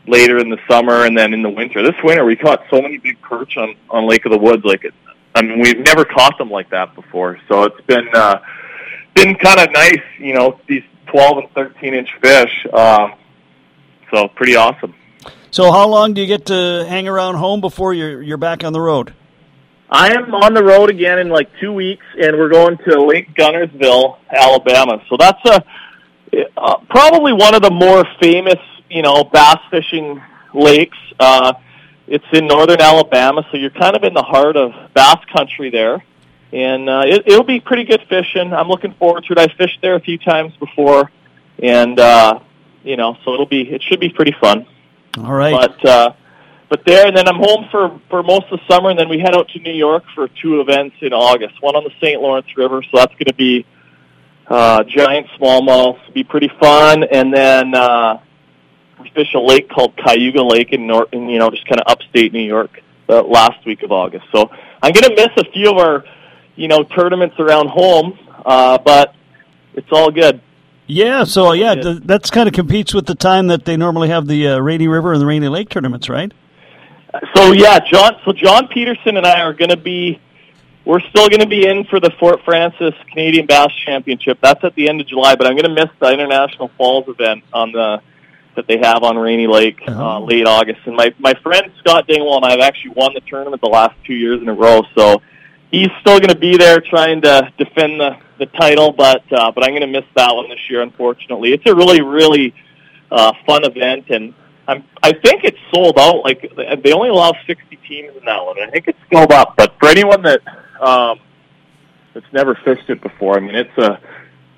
later 0.07 0.39
in 0.39 0.51
the 0.51 0.59
summer 0.69 1.07
and 1.07 1.17
then 1.17 1.33
in 1.33 1.43
the 1.43 1.51
winter. 1.51 1.83
This 1.83 1.97
winter, 2.03 2.25
we 2.25 2.37
caught 2.37 2.63
so 2.71 2.81
many 2.83 2.99
big 2.99 3.21
perch 3.23 3.57
on 3.57 3.75
on 3.91 4.09
Lake 4.09 4.25
of 4.27 4.33
the 4.33 4.39
Woods. 4.39 4.65
Like, 4.65 4.85
it, 4.85 4.95
I 5.35 5.43
mean, 5.43 5.61
we've 5.61 5.81
never 5.81 6.05
caught 6.05 6.39
them 6.39 6.51
like 6.51 6.71
that 6.71 6.95
before. 6.95 7.39
So 7.49 7.65
it's 7.65 7.81
been 7.87 8.09
uh, 8.15 8.41
been 9.15 9.35
kind 9.37 9.61
of 9.61 9.73
nice. 9.73 10.03
You 10.19 10.35
know, 10.35 10.61
these 10.69 10.85
12 11.07 11.39
and 11.39 11.51
13 11.53 11.95
inch 11.95 12.11
fish. 12.21 12.67
Um, 12.73 13.15
so 14.13 14.29
pretty 14.29 14.57
awesome. 14.57 14.95
So, 15.55 15.71
how 15.71 15.87
long 15.87 16.15
do 16.15 16.21
you 16.21 16.27
get 16.27 16.47
to 16.47 16.85
hang 16.89 17.07
around 17.07 17.37
home 17.37 17.61
before 17.61 17.95
you're 17.95 18.21
you're 18.21 18.37
back 18.37 18.65
on 18.65 18.73
the 18.73 18.81
road? 18.81 19.15
I 19.89 20.13
am 20.13 20.35
on 20.35 20.53
the 20.53 20.65
road 20.65 20.91
again 20.91 21.21
in 21.21 21.29
like 21.29 21.49
two 21.61 21.73
weeks, 21.73 22.05
and 22.21 22.37
we're 22.37 22.49
going 22.49 22.77
to 22.89 23.05
Lake 23.05 23.33
Guntersville, 23.37 24.19
Alabama. 24.29 25.01
So 25.09 25.17
that's 25.17 25.39
a 25.45 25.65
uh, 26.57 26.79
probably 26.91 27.35
one 27.35 27.55
of 27.55 27.63
the 27.63 27.71
more 27.71 28.05
famous, 28.21 28.59
you 28.91 29.03
know, 29.03 29.23
bass 29.23 29.59
fishing 29.71 30.21
lakes. 30.55 30.99
Uh, 31.21 31.53
it's 32.09 32.25
in 32.33 32.49
northern 32.49 32.81
Alabama, 32.81 33.47
so 33.53 33.57
you're 33.57 33.71
kind 33.71 33.95
of 33.95 34.03
in 34.03 34.13
the 34.13 34.25
heart 34.25 34.57
of 34.57 34.73
bass 34.93 35.25
country 35.33 35.71
there, 35.71 36.03
and 36.53 36.91
uh, 36.91 37.03
it, 37.07 37.29
it'll 37.29 37.45
be 37.45 37.61
pretty 37.61 37.85
good 37.85 38.03
fishing. 38.09 38.53
I'm 38.53 38.67
looking 38.67 38.95
forward 38.95 39.23
to 39.27 39.35
it. 39.35 39.39
I 39.39 39.47
fished 39.57 39.79
there 39.83 39.95
a 39.95 40.01
few 40.01 40.19
times 40.19 40.53
before, 40.57 41.13
and 41.63 41.97
uh, 42.01 42.41
you 42.83 42.97
know, 42.97 43.17
so 43.25 43.35
it'll 43.35 43.47
be 43.47 43.71
it 43.71 43.85
should 43.85 44.01
be 44.01 44.09
pretty 44.09 44.35
fun 44.41 44.67
All 45.19 45.33
right. 45.33 45.53
but 45.53 45.85
uh, 45.85 46.13
but 46.69 46.85
there, 46.87 47.07
and 47.07 47.17
then 47.17 47.29
I'm 47.29 47.37
home 47.37 47.67
for 47.71 48.01
for 48.11 48.23
most 48.23 48.47
of 48.51 48.59
the 48.59 48.75
summer, 48.75 48.91
and 48.91 48.99
then 48.99 49.09
we 49.09 49.19
head 49.19 49.35
out 49.35 49.49
to 49.51 49.59
New 49.61 49.73
York 49.73 50.05
for 50.15 50.29
two 50.29 50.61
events 50.61 50.97
in 51.03 51.13
August. 51.13 51.61
One 51.63 51.77
on 51.77 51.85
the 51.85 51.93
St. 52.01 52.21
Lawrence 52.21 52.49
River, 52.57 52.83
so 52.83 52.91
that's 52.95 53.13
going 53.13 53.27
to 53.27 53.35
be 53.35 53.65
uh, 54.47 54.85
giant 54.85 55.27
smallmouth, 55.39 55.99
be 56.13 56.25
pretty 56.25 56.51
fun, 56.61 57.05
and 57.05 57.33
then 57.33 57.75
uh, 57.75 58.19
we 59.01 59.11
fish 59.11 59.33
a 59.35 59.39
lake 59.39 59.69
called 59.71 59.97
Cayuga 59.97 60.43
Lake 60.43 60.73
in 60.73 60.87
North, 60.87 61.09
in, 61.13 61.29
you 61.29 61.39
know, 61.39 61.51
just 61.51 61.67
kind 61.67 61.81
of 61.81 61.87
upstate 61.87 62.33
New 62.33 62.43
York, 62.43 62.81
the 63.07 63.23
last 63.23 63.65
week 63.65 63.83
of 63.83 63.93
August. 63.93 64.25
So 64.33 64.51
I'm 64.83 64.93
going 64.93 65.05
to 65.05 65.15
miss 65.15 65.31
a 65.37 65.51
few 65.53 65.71
of 65.71 65.79
our, 65.79 66.05
you 66.57 66.69
know, 66.69 66.83
tournaments 66.83 67.37
around 67.39 67.69
home, 67.69 68.19
uh, 68.45 68.79
but 68.79 69.15
it's 69.75 69.89
all 69.93 70.11
good. 70.11 70.41
Yeah. 70.87 71.25
So, 71.25 71.53
yeah, 71.53 71.75
th- 71.75 72.03
that's 72.05 72.31
kind 72.31 72.47
of 72.49 72.55
competes 72.55 72.93
with 72.95 73.07
the 73.07 73.15
time 73.15 73.47
that 73.49 73.65
they 73.65 73.77
normally 73.77 74.09
have 74.09 74.27
the 74.27 74.49
uh, 74.49 74.59
Rainy 74.59 74.89
River 74.89 75.13
and 75.13 75.21
the 75.21 75.27
Rainy 75.27 75.49
Lake 75.49 75.69
tournaments, 75.71 76.09
right? 76.09 76.33
So 77.37 77.53
yeah, 77.53 77.79
John. 77.79 78.17
So 78.25 78.33
John 78.33 78.67
Peterson 78.69 79.17
and 79.17 79.25
I 79.27 79.41
are 79.43 79.53
going 79.53 79.71
to 79.71 79.77
be. 79.77 80.21
We're 80.85 81.01
still 81.01 81.29
going 81.29 81.41
to 81.41 81.47
be 81.47 81.67
in 81.67 81.85
for 81.85 81.99
the 82.01 82.11
Fort 82.19 82.41
Frances 82.45 82.93
Canadian 83.09 83.47
Bass 83.47 83.73
Championship. 83.87 84.39
That's 84.43 84.63
at 84.65 84.75
the 84.75 84.89
end 84.89 85.01
of 85.01 85.07
July, 85.07 85.35
but 85.37 85.47
I'm 85.47 85.55
going 85.55 85.65
to 85.65 85.83
miss 85.83 85.91
the 85.99 86.13
International 86.13 86.71
Falls 86.77 87.09
event 87.09 87.43
on 87.53 87.73
the 87.73 88.03
that 88.57 88.67
they 88.69 88.79
have 88.79 89.03
on 89.03 89.17
Rainy 89.17 89.47
Lake 89.47 89.79
uh, 89.89 90.17
Oh. 90.19 90.25
late 90.25 90.47
August. 90.47 90.81
And 90.87 90.97
my 90.97 91.15
my 91.19 91.35
friend 91.35 91.71
Scott 91.79 92.07
Dingwall 92.09 92.37
and 92.37 92.45
I 92.47 92.51
have 92.51 92.61
actually 92.61 92.91
won 92.97 93.15
the 93.15 93.21
tournament 93.21 93.63
the 93.63 93.69
last 93.69 93.95
two 94.05 94.15
years 94.15 94.43
in 94.43 94.49
a 94.49 94.55
row. 94.55 94.83
So 94.97 95.23
he's 95.71 95.89
still 96.01 96.19
going 96.19 96.29
to 96.31 96.39
be 96.39 96.57
there 96.57 96.81
trying 96.81 97.23
to 97.23 97.51
defend 97.59 98.01
the 98.01 98.17
the 98.39 98.47
title, 98.47 98.93
but 98.93 99.23
uh, 99.33 99.51
but 99.53 99.65
I'm 99.65 99.71
going 99.71 99.83
to 99.83 99.87
miss 99.87 100.05
that 100.17 100.35
one 100.35 100.49
this 100.49 100.71
year. 100.71 100.83
Unfortunately, 100.83 101.53
it's 101.53 101.67
a 101.67 101.75
really 101.75 102.03
really 102.03 102.55
uh, 103.11 103.33
fun 103.47 103.65
event, 103.65 104.11
and 104.11 104.35
I'm, 104.67 104.85
I 105.03 105.13
think 105.13 105.45
it's 105.45 105.59
sold 105.73 105.99
out. 105.99 106.25
Like 106.25 106.53
they 106.83 106.93
only 106.93 107.09
allow 107.09 107.33
60 107.47 107.77
teams 107.89 108.17
in 108.17 108.25
that 108.25 108.45
one. 108.45 108.61
I 108.61 108.71
think 108.71 108.89
it's 108.89 108.99
sold 109.13 109.33
up. 109.33 109.57
But 109.57 109.75
for 109.79 109.89
anyone 109.89 110.23
that 110.23 110.41
um, 110.81 111.21
that's 112.13 112.33
never 112.33 112.55
fished 112.65 112.89
it 112.89 113.01
before, 113.03 113.37
I 113.37 113.41
mean, 113.41 113.55
it's 113.55 113.79
a 113.79 114.01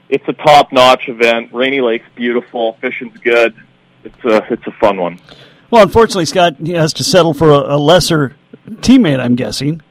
it's 0.08 0.26
a 0.28 0.32
top 0.32 0.72
notch 0.72 1.08
event. 1.08 1.52
Rainy 1.52 1.80
Lake's 1.80 2.08
beautiful. 2.14 2.78
Fishing's 2.80 3.18
good. 3.18 3.54
It's 4.04 4.24
a 4.24 4.52
it's 4.52 4.66
a 4.66 4.72
fun 4.72 4.98
one. 4.98 5.20
Well, 5.70 5.82
unfortunately, 5.82 6.26
Scott 6.26 6.56
he 6.62 6.72
has 6.72 6.92
to 6.94 7.04
settle 7.04 7.34
for 7.34 7.50
a, 7.50 7.76
a 7.76 7.78
lesser 7.78 8.36
teammate, 8.68 9.20
I'm 9.20 9.34
guessing. 9.34 9.82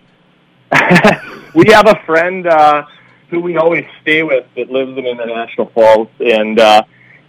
we 1.53 1.71
have 1.71 1.87
a 1.87 2.01
friend 2.05 2.47
uh, 2.47 2.85
who 3.29 3.39
we 3.39 3.57
always 3.57 3.85
stay 4.01 4.23
with 4.23 4.45
that 4.55 4.69
lives 4.69 4.97
in 4.97 5.05
International 5.05 5.67
Falls, 5.67 6.07
and 6.19 6.59
uh, 6.59 6.83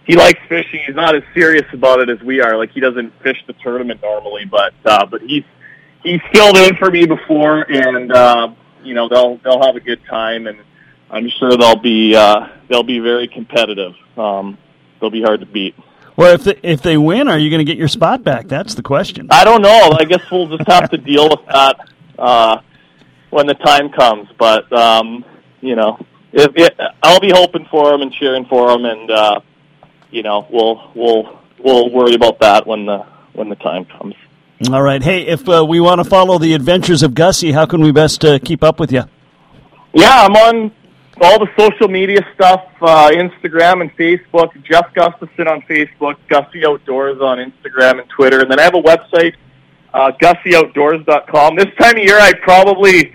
he 0.05 0.15
likes 0.15 0.39
fishing. 0.47 0.81
He's 0.85 0.95
not 0.95 1.15
as 1.15 1.23
serious 1.33 1.65
about 1.73 1.99
it 1.99 2.09
as 2.09 2.21
we 2.21 2.41
are. 2.41 2.57
Like 2.57 2.71
he 2.71 2.79
doesn't 2.79 3.13
fish 3.21 3.43
the 3.47 3.53
tournament 3.53 4.01
normally, 4.01 4.45
but 4.45 4.73
uh, 4.85 5.05
but 5.05 5.21
he's 5.21 5.43
he's 6.03 6.21
filled 6.31 6.57
in 6.57 6.75
for 6.77 6.89
me 6.89 7.05
before, 7.05 7.61
and 7.61 8.11
uh, 8.11 8.49
you 8.83 8.93
know 8.93 9.09
they'll 9.09 9.37
they'll 9.37 9.61
have 9.61 9.75
a 9.75 9.81
good 9.81 9.99
time, 10.09 10.47
and 10.47 10.59
I'm 11.09 11.29
sure 11.29 11.55
they'll 11.57 11.75
be 11.75 12.15
uh, 12.15 12.47
they'll 12.69 12.83
be 12.83 12.99
very 12.99 13.27
competitive. 13.27 13.93
Um, 14.17 14.57
they'll 14.99 15.09
be 15.09 15.21
hard 15.21 15.41
to 15.41 15.45
beat. 15.45 15.75
Well, 16.15 16.33
if 16.33 16.45
they, 16.45 16.59
if 16.63 16.81
they 16.81 16.97
win, 16.97 17.27
are 17.27 17.37
you 17.37 17.51
going 17.51 17.59
to 17.59 17.71
get 17.71 17.77
your 17.77 17.87
spot 17.87 18.23
back? 18.23 18.47
That's 18.47 18.73
the 18.73 18.81
question. 18.81 19.27
I 19.29 19.43
don't 19.43 19.61
know. 19.61 19.95
I 19.99 20.03
guess 20.05 20.21
we'll 20.31 20.47
just 20.47 20.67
have 20.67 20.89
to 20.89 20.97
deal 20.97 21.29
with 21.29 21.45
that 21.45 21.89
uh, 22.17 22.57
when 23.29 23.45
the 23.45 23.53
time 23.53 23.89
comes. 23.89 24.27
But 24.39 24.71
um, 24.73 25.23
you 25.61 25.75
know, 25.75 26.05
if, 26.31 26.51
if, 26.55 26.73
I'll 27.03 27.19
be 27.19 27.31
hoping 27.31 27.65
for 27.69 27.91
them 27.91 28.01
and 28.01 28.11
cheering 28.11 28.45
for 28.45 28.69
them, 28.69 28.85
and 28.85 29.11
uh, 29.11 29.39
you 30.11 30.23
know, 30.23 30.47
we'll 30.49 30.91
we'll 30.95 31.39
we'll 31.59 31.89
worry 31.91 32.15
about 32.15 32.39
that 32.39 32.67
when 32.67 32.85
the 32.85 33.05
when 33.33 33.49
the 33.49 33.55
time 33.55 33.85
comes. 33.85 34.15
All 34.71 34.81
right. 34.81 35.03
Hey, 35.03 35.21
if 35.27 35.47
uh, 35.47 35.63
we 35.63 35.79
want 35.79 35.99
to 35.99 36.03
follow 36.03 36.39
the 36.39 36.53
adventures 36.53 37.03
of 37.03 37.13
Gussie, 37.13 37.51
how 37.51 37.65
can 37.67 37.81
we 37.81 37.91
best 37.91 38.25
uh, 38.25 38.39
keep 38.39 38.63
up 38.63 38.79
with 38.79 38.91
you? 38.91 39.03
Yeah, 39.93 40.25
I'm 40.25 40.35
on 40.35 40.71
all 41.21 41.39
the 41.39 41.47
social 41.57 41.87
media 41.87 42.19
stuff, 42.33 42.65
uh, 42.81 43.09
Instagram 43.11 43.81
and 43.81 43.95
Facebook. 43.95 44.51
Jeff 44.63 44.93
Gustafson 44.93 45.47
on 45.47 45.61
Facebook, 45.61 46.15
Gussie 46.27 46.65
Outdoors 46.65 47.21
on 47.21 47.37
Instagram 47.37 48.01
and 48.01 48.09
Twitter, 48.09 48.39
and 48.39 48.49
then 48.49 48.59
I 48.59 48.63
have 48.63 48.75
a 48.75 48.81
website, 48.81 49.35
uh, 49.93 50.11
GussieOutdoors.com. 50.21 51.55
This 51.55 51.67
time 51.79 51.97
of 51.97 52.03
year, 52.03 52.19
I 52.19 52.33
probably 52.33 53.13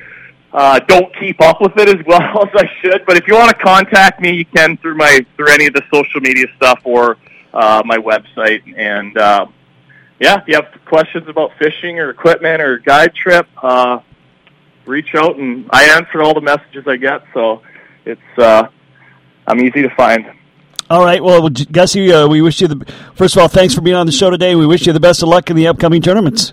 uh, 0.53 0.79
don't 0.81 1.15
keep 1.19 1.41
up 1.41 1.61
with 1.61 1.73
it 1.79 1.89
as 1.89 2.05
well 2.07 2.21
as 2.43 2.49
I 2.55 2.69
should. 2.81 3.05
But 3.07 3.17
if 3.17 3.27
you 3.27 3.35
want 3.35 3.51
to 3.51 3.65
contact 3.65 4.21
me, 4.21 4.33
you 4.33 4.45
can 4.45 4.77
through 4.77 4.97
my 4.97 5.25
through 5.37 5.49
any 5.51 5.67
of 5.67 5.75
the 5.75 5.83
social 5.93 6.21
media 6.21 6.47
stuff 6.57 6.81
or 6.85 7.17
uh, 7.55 7.83
my 7.85 7.97
website. 7.97 8.63
And 8.77 9.17
uh, 9.17 9.47
yeah, 10.21 10.41
if 10.41 10.49
you 10.49 10.55
have 10.55 10.67
questions 10.87 11.29
about 11.29 11.53
fishing 11.59 11.99
or 11.99 12.11
equipment 12.11 12.61
or 12.61 12.79
guide 12.79 13.15
trip, 13.15 13.47
uh, 13.63 14.01
reach 14.85 15.15
out 15.15 15.37
and 15.37 15.69
I 15.71 15.97
answer 15.97 16.23
all 16.23 16.35
the 16.35 16.41
messages 16.41 16.85
I 16.87 16.97
get. 16.97 17.23
So 17.33 17.63
it's 18.05 18.21
uh, 18.39 18.69
I'm 19.47 19.61
easy 19.61 19.83
to 19.83 19.91
find. 19.97 20.27
All 20.91 21.03
right. 21.03 21.23
Well, 21.23 21.49
Gussie, 21.49 22.13
uh, 22.13 22.29
we 22.29 22.43
wish 22.43 22.61
you 22.61 22.69
the 22.69 22.93
first 23.15 23.37
of 23.37 23.43
all, 23.43 23.49
thanks 23.49 23.75
for 23.75 23.81
being 23.81 23.97
on 23.97 24.05
the 24.05 24.13
show 24.13 24.29
today. 24.29 24.55
We 24.55 24.67
wish 24.67 24.87
you 24.87 24.93
the 24.93 25.01
best 25.01 25.23
of 25.23 25.29
luck 25.29 25.49
in 25.49 25.57
the 25.57 25.67
upcoming 25.67 26.03
tournaments. 26.03 26.53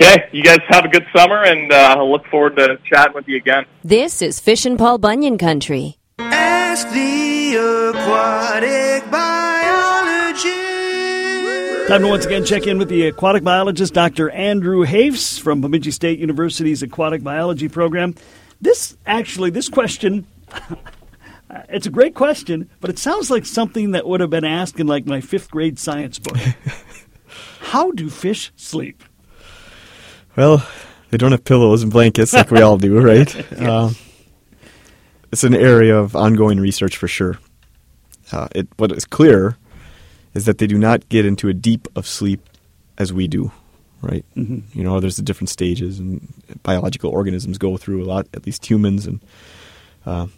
Okay, 0.00 0.28
you 0.30 0.44
guys 0.44 0.60
have 0.68 0.84
a 0.84 0.88
good 0.88 1.04
summer, 1.12 1.42
and 1.42 1.72
uh, 1.72 1.96
I 1.98 2.02
look 2.04 2.24
forward 2.26 2.54
to 2.54 2.78
chatting 2.84 3.14
with 3.14 3.26
you 3.26 3.36
again. 3.36 3.64
This 3.82 4.22
is 4.22 4.38
Fishin' 4.38 4.76
Paul 4.76 4.98
Bunyan 4.98 5.36
Country. 5.38 5.98
Ask 6.20 6.88
the 6.90 7.56
aquatic 7.90 9.10
biologist. 9.10 10.46
Time 11.88 12.02
to 12.02 12.06
once 12.06 12.26
again 12.26 12.44
check 12.44 12.68
in 12.68 12.78
with 12.78 12.88
the 12.88 13.08
aquatic 13.08 13.42
biologist, 13.42 13.92
Dr. 13.92 14.30
Andrew 14.30 14.84
Hafs 14.84 15.36
from 15.36 15.60
Bemidji 15.60 15.90
State 15.90 16.20
University's 16.20 16.84
aquatic 16.84 17.24
biology 17.24 17.68
program. 17.68 18.14
This 18.60 18.96
actually, 19.04 19.50
this 19.50 19.68
question. 19.68 20.28
It's 21.70 21.86
a 21.86 21.90
great 21.90 22.14
question, 22.14 22.68
but 22.78 22.90
it 22.90 22.98
sounds 22.98 23.30
like 23.30 23.46
something 23.46 23.92
that 23.92 24.06
would 24.06 24.20
have 24.20 24.28
been 24.28 24.44
asked 24.44 24.78
in 24.78 24.86
like 24.86 25.06
my 25.06 25.22
fifth 25.22 25.50
grade 25.50 25.78
science 25.78 26.18
book. 26.18 26.36
How 27.60 27.90
do 27.90 28.10
fish 28.10 28.52
sleep? 28.54 29.02
Well, 30.38 30.64
they 31.10 31.16
don't 31.16 31.32
have 31.32 31.42
pillows 31.42 31.82
and 31.82 31.90
blankets 31.90 32.32
like 32.32 32.52
we 32.52 32.62
all 32.62 32.78
do, 32.78 33.00
right? 33.02 33.34
yes. 33.34 33.60
Um, 33.60 33.96
it's 35.32 35.42
an 35.42 35.52
area 35.52 35.98
of 35.98 36.14
ongoing 36.14 36.60
research 36.60 36.96
for 36.96 37.08
sure. 37.08 37.40
Uh, 38.30 38.46
it, 38.54 38.68
what 38.76 38.92
is 38.92 39.04
clear 39.04 39.56
is 40.34 40.44
that 40.44 40.58
they 40.58 40.68
do 40.68 40.78
not 40.78 41.08
get 41.08 41.26
into 41.26 41.48
a 41.48 41.52
deep 41.52 41.88
of 41.96 42.06
sleep 42.06 42.48
as 42.98 43.12
we 43.12 43.26
do, 43.26 43.50
right? 44.00 44.24
Mm-hmm. 44.36 44.78
You 44.78 44.84
know, 44.84 45.00
there's 45.00 45.16
the 45.16 45.22
different 45.22 45.48
stages, 45.48 45.98
and 45.98 46.32
biological 46.62 47.10
organisms 47.10 47.58
go 47.58 47.76
through 47.76 48.04
a 48.04 48.06
lot, 48.06 48.28
at 48.32 48.46
least 48.46 48.64
humans, 48.64 49.08
and 49.08 49.20
uh, 50.06 50.28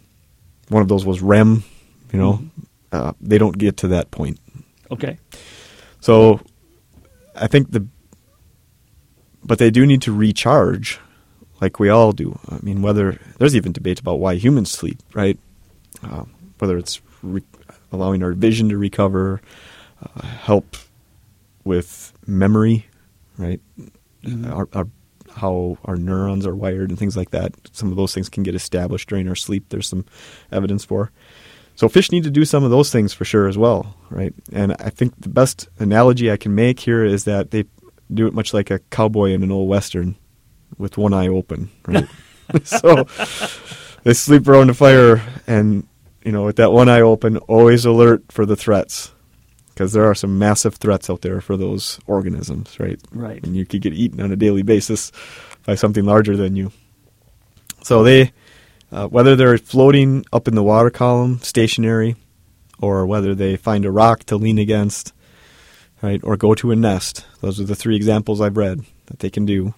one 0.69 0.81
of 0.81 0.87
those 0.87 1.05
was 1.05 1.21
REM. 1.21 1.63
You 2.11 2.17
know, 2.17 2.33
mm-hmm. 2.33 2.61
uh, 2.91 3.13
they 3.21 3.37
don't 3.37 3.55
get 3.55 3.77
to 3.77 3.89
that 3.89 4.09
point. 4.09 4.39
Okay. 4.89 5.19
So, 5.99 6.39
I 7.35 7.45
think 7.45 7.71
the 7.71 7.85
but 9.43 9.59
they 9.59 9.71
do 9.71 9.85
need 9.85 10.01
to 10.03 10.13
recharge, 10.13 10.99
like 11.59 11.79
we 11.79 11.89
all 11.89 12.11
do. 12.11 12.39
I 12.49 12.59
mean, 12.61 12.81
whether 12.81 13.19
there's 13.37 13.55
even 13.55 13.71
debate 13.71 13.99
about 13.99 14.19
why 14.19 14.35
humans 14.35 14.71
sleep, 14.71 14.99
right? 15.13 15.37
Uh, 16.03 16.25
whether 16.59 16.77
it's 16.77 17.01
re- 17.21 17.43
allowing 17.91 18.23
our 18.23 18.33
vision 18.33 18.69
to 18.69 18.77
recover, 18.77 19.41
uh, 20.03 20.21
help 20.21 20.77
with 21.63 22.13
memory, 22.25 22.87
right? 23.37 23.59
Mm-hmm. 24.23 24.51
Our, 24.51 24.67
our, 24.73 24.87
how 25.35 25.77
our 25.85 25.95
neurons 25.95 26.45
are 26.45 26.55
wired 26.55 26.89
and 26.89 26.99
things 26.99 27.15
like 27.15 27.31
that. 27.31 27.53
Some 27.71 27.89
of 27.89 27.97
those 27.97 28.13
things 28.13 28.29
can 28.29 28.43
get 28.43 28.55
established 28.55 29.09
during 29.09 29.27
our 29.27 29.35
sleep. 29.35 29.65
There's 29.69 29.87
some 29.87 30.05
evidence 30.51 30.83
for. 30.83 31.11
So 31.75 31.87
fish 31.87 32.11
need 32.11 32.23
to 32.25 32.31
do 32.31 32.45
some 32.45 32.63
of 32.63 32.69
those 32.69 32.91
things 32.91 33.13
for 33.13 33.25
sure 33.25 33.47
as 33.47 33.57
well, 33.57 33.95
right? 34.09 34.33
And 34.51 34.73
I 34.73 34.89
think 34.89 35.19
the 35.19 35.29
best 35.29 35.67
analogy 35.79 36.31
I 36.31 36.37
can 36.37 36.53
make 36.53 36.79
here 36.79 37.03
is 37.03 37.23
that 37.23 37.51
they 37.51 37.65
do 38.13 38.27
it 38.27 38.33
much 38.33 38.53
like 38.53 38.69
a 38.69 38.79
cowboy 38.79 39.31
in 39.31 39.43
an 39.43 39.51
old 39.51 39.69
western 39.69 40.15
with 40.77 40.97
one 40.97 41.13
eye 41.13 41.27
open, 41.27 41.69
right? 41.85 42.07
so 42.63 43.05
they 44.03 44.13
sleep 44.13 44.47
around 44.47 44.67
the 44.67 44.73
fire 44.73 45.21
and 45.47 45.87
you 46.23 46.31
know 46.31 46.45
with 46.45 46.57
that 46.57 46.71
one 46.71 46.89
eye 46.89 47.01
open 47.01 47.37
always 47.37 47.85
alert 47.85 48.23
for 48.29 48.45
the 48.45 48.55
threats. 48.55 49.11
Because 49.69 49.93
there 49.93 50.05
are 50.05 50.15
some 50.15 50.37
massive 50.37 50.75
threats 50.75 51.09
out 51.09 51.21
there 51.21 51.39
for 51.39 51.55
those 51.55 51.97
organisms 52.05 52.77
right? 52.79 52.99
Right. 53.11 53.43
And 53.43 53.55
you 53.55 53.65
could 53.65 53.81
get 53.81 53.93
eaten 53.93 54.19
on 54.19 54.31
a 54.31 54.35
daily 54.35 54.63
basis 54.63 55.13
by 55.65 55.75
something 55.75 56.03
larger 56.03 56.35
than 56.35 56.55
you. 56.55 56.71
So 57.81 58.03
they 58.03 58.33
uh, 58.91 59.07
whether 59.07 59.35
they're 59.35 59.57
floating 59.57 60.25
up 60.33 60.47
in 60.47 60.55
the 60.55 60.63
water 60.63 60.89
column 60.89 61.39
stationary 61.39 62.15
or 62.79 63.05
whether 63.05 63.33
they 63.33 63.55
find 63.55 63.85
a 63.85 63.91
rock 63.91 64.25
to 64.25 64.35
lean 64.35 64.57
against 64.57 65.13
right? 66.01 66.21
Or 66.23 66.37
go 66.37 66.55
to 66.55 66.71
a 66.71 66.75
nest. 66.75 67.25
Those 67.41 67.59
are 67.59 67.65
the 67.65 67.75
three 67.75 67.95
examples 67.95 68.41
I've 68.41 68.57
read 68.57 68.81
that 69.07 69.19
they 69.19 69.29
can 69.29 69.45
do. 69.45 69.73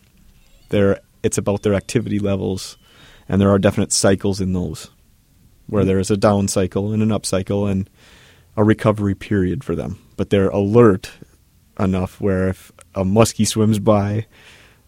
They're, 0.70 1.00
it's 1.22 1.38
about 1.38 1.64
their 1.64 1.74
activity 1.74 2.20
levels, 2.20 2.78
and 3.28 3.40
there 3.40 3.50
are 3.50 3.60
definite 3.60 3.92
cycles 3.92 4.42
in 4.42 4.54
those, 4.54 4.90
where 5.68 5.82
mm-hmm. 5.82 5.88
there 5.90 6.00
is 6.00 6.12
a 6.12 6.18
down 6.18 6.48
cycle 6.48 6.92
and 6.92 7.04
an 7.04 7.12
up 7.12 7.26
cycle 7.26 7.68
and 7.68 7.90
a 8.56 8.64
recovery 8.64 9.16
period 9.16 9.64
for 9.64 9.76
them. 9.76 10.00
But 10.16 10.30
they're 10.30 10.50
alert 10.50 11.12
enough 11.80 12.22
where 12.22 12.50
if 12.50 12.72
a 12.96 13.04
muskie 13.04 13.48
swims 13.48 13.80
by, 13.80 14.26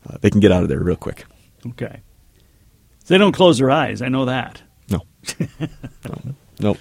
uh, 0.08 0.18
they 0.22 0.30
can 0.30 0.40
get 0.40 0.52
out 0.52 0.64
of 0.64 0.70
there 0.70 0.80
real 0.80 0.96
quick. 0.96 1.26
Okay. 1.68 2.02
So 3.04 3.14
they 3.14 3.18
don't 3.18 3.32
close 3.32 3.58
their 3.58 3.72
eyes. 3.72 4.02
I 4.02 4.08
know 4.08 4.26
that. 4.26 4.62
No. 4.90 5.02
no. 5.60 6.36
Nope. 6.60 6.78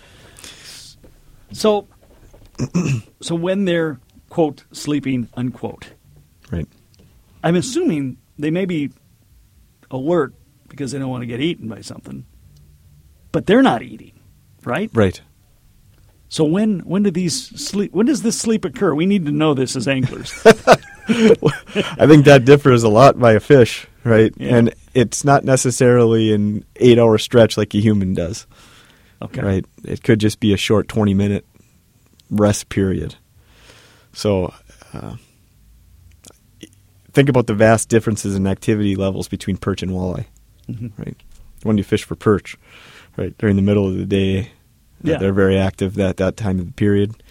So, 1.52 1.86
so 3.20 3.34
when 3.34 3.64
they're 3.64 3.98
quote, 4.28 4.64
sleeping, 4.72 5.28
unquote. 5.34 5.92
Right. 6.50 6.68
I'm 7.42 7.56
assuming 7.56 8.18
they 8.38 8.50
may 8.50 8.64
be 8.64 8.90
alert 9.90 10.34
because 10.68 10.92
they 10.92 10.98
don't 10.98 11.10
want 11.10 11.22
to 11.22 11.26
get 11.26 11.40
eaten 11.40 11.68
by 11.68 11.80
something, 11.80 12.24
but 13.32 13.46
they're 13.46 13.62
not 13.62 13.82
eating, 13.82 14.12
right? 14.64 14.90
Right. 14.92 15.20
So 16.28 16.44
when 16.44 16.80
when 16.80 17.04
do 17.04 17.10
these 17.10 17.48
sleep? 17.60 17.92
When 17.92 18.06
does 18.06 18.22
this 18.22 18.38
sleep 18.38 18.64
occur? 18.64 18.94
We 18.94 19.06
need 19.06 19.24
to 19.26 19.30
know 19.30 19.54
this 19.54 19.76
as 19.76 19.86
anglers. 19.86 20.32
I 20.46 22.06
think 22.06 22.24
that 22.24 22.42
differs 22.44 22.82
a 22.82 22.88
lot 22.88 23.18
by 23.18 23.32
a 23.34 23.40
fish, 23.40 23.86
right? 24.02 24.32
Yeah. 24.36 24.56
And 24.56 24.74
it's 24.94 25.22
not 25.24 25.44
necessarily 25.44 26.32
an 26.32 26.64
eight-hour 26.76 27.18
stretch 27.18 27.56
like 27.56 27.74
a 27.74 27.78
human 27.78 28.14
does. 28.14 28.46
Okay. 29.22 29.42
Right. 29.42 29.66
It 29.84 30.02
could 30.02 30.18
just 30.18 30.40
be 30.40 30.52
a 30.52 30.56
short 30.56 30.88
twenty-minute 30.88 31.46
rest 32.30 32.68
period. 32.68 33.16
So 34.14 34.54
uh, 34.92 35.16
think 37.12 37.28
about 37.28 37.46
the 37.46 37.54
vast 37.54 37.88
differences 37.88 38.34
in 38.34 38.46
activity 38.46 38.96
levels 38.96 39.28
between 39.28 39.56
perch 39.56 39.82
and 39.82 39.92
walleye. 39.92 40.26
Mm-hmm. 40.68 40.88
Right, 41.00 41.16
when 41.62 41.78
you 41.78 41.84
fish 41.84 42.04
for 42.04 42.14
perch, 42.14 42.56
right 43.16 43.36
during 43.38 43.56
the 43.56 43.62
middle 43.62 43.86
of 43.86 43.96
the 43.96 44.06
day, 44.06 44.40
uh, 44.40 44.44
yeah. 45.02 45.18
they're 45.18 45.32
very 45.32 45.58
active 45.58 45.98
at 45.98 46.16
that 46.18 46.36
time 46.36 46.58
of 46.58 46.66
the 46.66 46.72
period. 46.72 47.22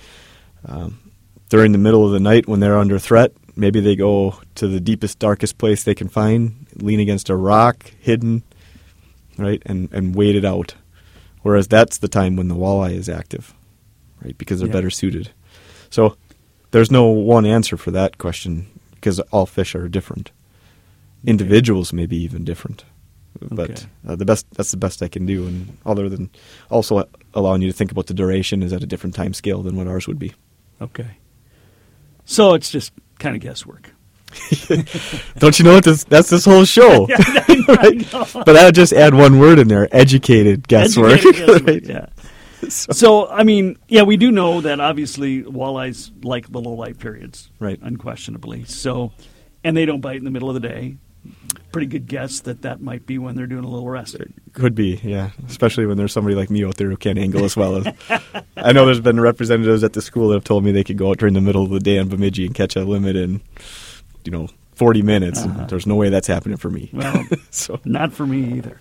Um, 0.66 1.12
during 1.50 1.72
the 1.72 1.78
middle 1.78 2.06
of 2.06 2.12
the 2.12 2.20
night, 2.20 2.48
when 2.48 2.60
they're 2.60 2.78
under 2.78 3.00
threat, 3.00 3.32
maybe 3.56 3.80
they 3.80 3.96
go 3.96 4.40
to 4.56 4.68
the 4.68 4.80
deepest, 4.80 5.20
darkest 5.20 5.58
place 5.58 5.84
they 5.84 5.96
can 5.96 6.10
find, 6.10 6.68
lean 6.76 7.00
against 7.00 7.30
a 7.30 7.36
rock, 7.36 7.92
hidden, 8.00 8.44
right, 9.38 9.62
and 9.66 9.92
and 9.92 10.16
wait 10.16 10.36
it 10.36 10.46
out. 10.46 10.76
Whereas 11.42 11.68
that's 11.68 11.98
the 11.98 12.08
time 12.08 12.36
when 12.36 12.48
the 12.48 12.56
walleye 12.56 12.94
is 12.96 13.10
active, 13.10 13.54
right, 14.24 14.38
because 14.38 14.60
they're 14.60 14.68
yeah. 14.68 14.74
better 14.74 14.90
suited. 14.90 15.32
So 15.90 16.18
there's 16.74 16.92
no 16.92 17.06
one 17.06 17.46
answer 17.46 17.78
for 17.78 17.92
that 17.92 18.18
question 18.18 18.68
because 18.96 19.20
all 19.32 19.46
fish 19.46 19.76
are 19.76 19.88
different. 19.88 20.32
Individuals 21.24 21.94
may 21.94 22.08
be 22.08 22.18
even 22.18 22.44
different, 22.44 22.84
but 23.40 23.70
okay. 23.70 23.86
uh, 24.08 24.16
the 24.16 24.26
best 24.26 24.50
that's 24.52 24.72
the 24.72 24.78
best 24.78 25.04
I 25.04 25.08
can 25.08 25.26
do. 25.26 25.46
And 25.46 25.78
other 25.86 26.10
than 26.10 26.32
also 26.72 27.08
allowing 27.36 27.62
you 27.62 27.72
to 27.72 27.78
think 27.78 27.92
about 27.92 28.08
the 28.08 28.14
duration 28.16 28.64
is 28.64 28.74
at 28.74 28.82
a 28.82 28.88
different 28.88 29.16
time 29.16 29.36
scale 29.36 29.62
than 29.62 29.76
what 29.76 29.88
ours 29.88 30.08
would 30.08 30.18
be. 30.18 30.34
Okay, 30.82 31.18
so 32.26 32.56
it's 32.56 32.72
just 32.72 32.92
kind 33.20 33.36
of 33.36 33.42
guesswork. 33.42 33.92
Don't 35.38 35.60
you 35.60 35.66
know 35.66 35.76
what 35.76 35.84
this? 35.84 36.04
That's 36.06 36.32
this 36.32 36.44
whole 36.44 36.66
show, 36.66 37.08
yeah, 37.10 37.18
know, 37.48 37.64
right? 37.76 38.12
But 38.34 38.58
I 38.58 38.66
would 38.66 38.76
just 38.76 38.94
add 38.94 39.14
one 39.14 39.38
word 39.38 39.60
in 39.60 39.68
there: 39.68 39.88
educated 39.96 40.68
guesswork. 40.68 41.20
Educated 41.20 41.46
guesswork 41.46 41.68
right? 41.68 41.86
Yeah. 41.86 42.08
so, 42.92 43.28
I 43.30 43.44
mean, 43.44 43.78
yeah, 43.88 44.04
we 44.04 44.18
do 44.18 44.32
know 44.32 44.62
that 44.62 44.80
obviously 44.80 45.44
walleyes 45.44 46.12
like 46.24 46.52
the 46.52 46.60
low 46.60 46.74
light 46.74 47.00
periods, 47.00 47.50
right? 47.60 47.80
Unquestionably. 47.82 48.66
So, 48.66 49.12
and 49.64 49.76
they 49.76 49.86
don't 49.86 50.02
bite 50.02 50.18
in 50.18 50.24
the 50.24 50.32
middle 50.32 50.50
of 50.50 50.56
the 50.56 50.68
day. 50.68 50.98
pretty 51.72 51.88
good 51.88 52.08
guess 52.08 52.42
that 52.42 52.62
that 52.64 52.82
might 52.82 53.06
be 53.06 53.18
when 53.18 53.36
they're 53.36 53.48
doing 53.48 53.64
a 53.64 53.68
little 53.68 53.90
rest. 53.90 54.16
Could 54.54 54.76
be, 54.76 55.00
yeah. 55.04 55.32
Especially 55.48 55.86
when 55.86 55.98
there's 55.98 56.14
somebody 56.14 56.36
like 56.36 56.50
me 56.50 56.64
out 56.66 56.78
there 56.78 56.90
who 56.90 56.98
can't 56.98 57.18
angle 57.18 57.44
as 57.44 57.56
well 57.56 57.78
as. 57.78 57.88
I 58.58 58.72
know 58.74 58.86
there's 58.86 59.00
been 59.00 59.20
representatives 59.20 59.84
at 59.84 59.94
the 59.94 60.02
school 60.02 60.30
that 60.30 60.36
have 60.36 60.44
told 60.44 60.64
me 60.64 60.72
they 60.72 60.84
could 60.84 60.98
go 60.98 61.10
out 61.12 61.18
during 61.18 61.34
the 61.34 61.42
middle 61.42 61.64
of 61.64 61.72
the 61.72 61.80
day 61.80 61.98
on 61.98 62.10
Bemidji 62.10 62.46
and 62.46 62.54
catch 62.54 62.76
a 62.76 62.84
limit 62.84 63.16
in, 63.16 63.42
you 64.24 64.32
know, 64.32 64.48
40 64.76 65.02
minutes. 65.02 65.42
And 65.42 65.68
there's 65.70 65.88
no 65.88 65.96
way 65.96 66.10
that's 66.10 66.28
happening 66.28 66.58
for 66.58 66.70
me. 66.70 66.90
Well, 66.94 67.26
so 67.52 67.80
not 67.86 68.14
for 68.14 68.28
me 68.28 68.58
either. 68.58 68.80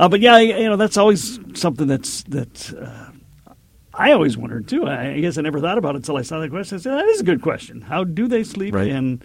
Uh, 0.00 0.08
but 0.08 0.20
yeah, 0.20 0.38
you 0.38 0.64
know 0.64 0.76
that's 0.76 0.96
always 0.96 1.38
something 1.52 1.86
that's 1.86 2.22
that 2.22 2.72
uh, 2.72 3.10
I 3.92 4.12
always 4.12 4.34
wondered 4.34 4.66
too. 4.66 4.86
I, 4.86 5.10
I 5.12 5.20
guess 5.20 5.36
I 5.36 5.42
never 5.42 5.60
thought 5.60 5.76
about 5.76 5.94
it 5.94 5.98
until 5.98 6.16
I 6.16 6.22
saw 6.22 6.40
that 6.40 6.48
question. 6.50 6.78
I 6.78 6.80
said 6.80 6.92
that 6.94 7.04
is 7.04 7.20
a 7.20 7.24
good 7.24 7.42
question. 7.42 7.82
How 7.82 8.04
do 8.04 8.26
they 8.26 8.42
sleep? 8.42 8.74
Right. 8.74 8.90
And 8.90 9.22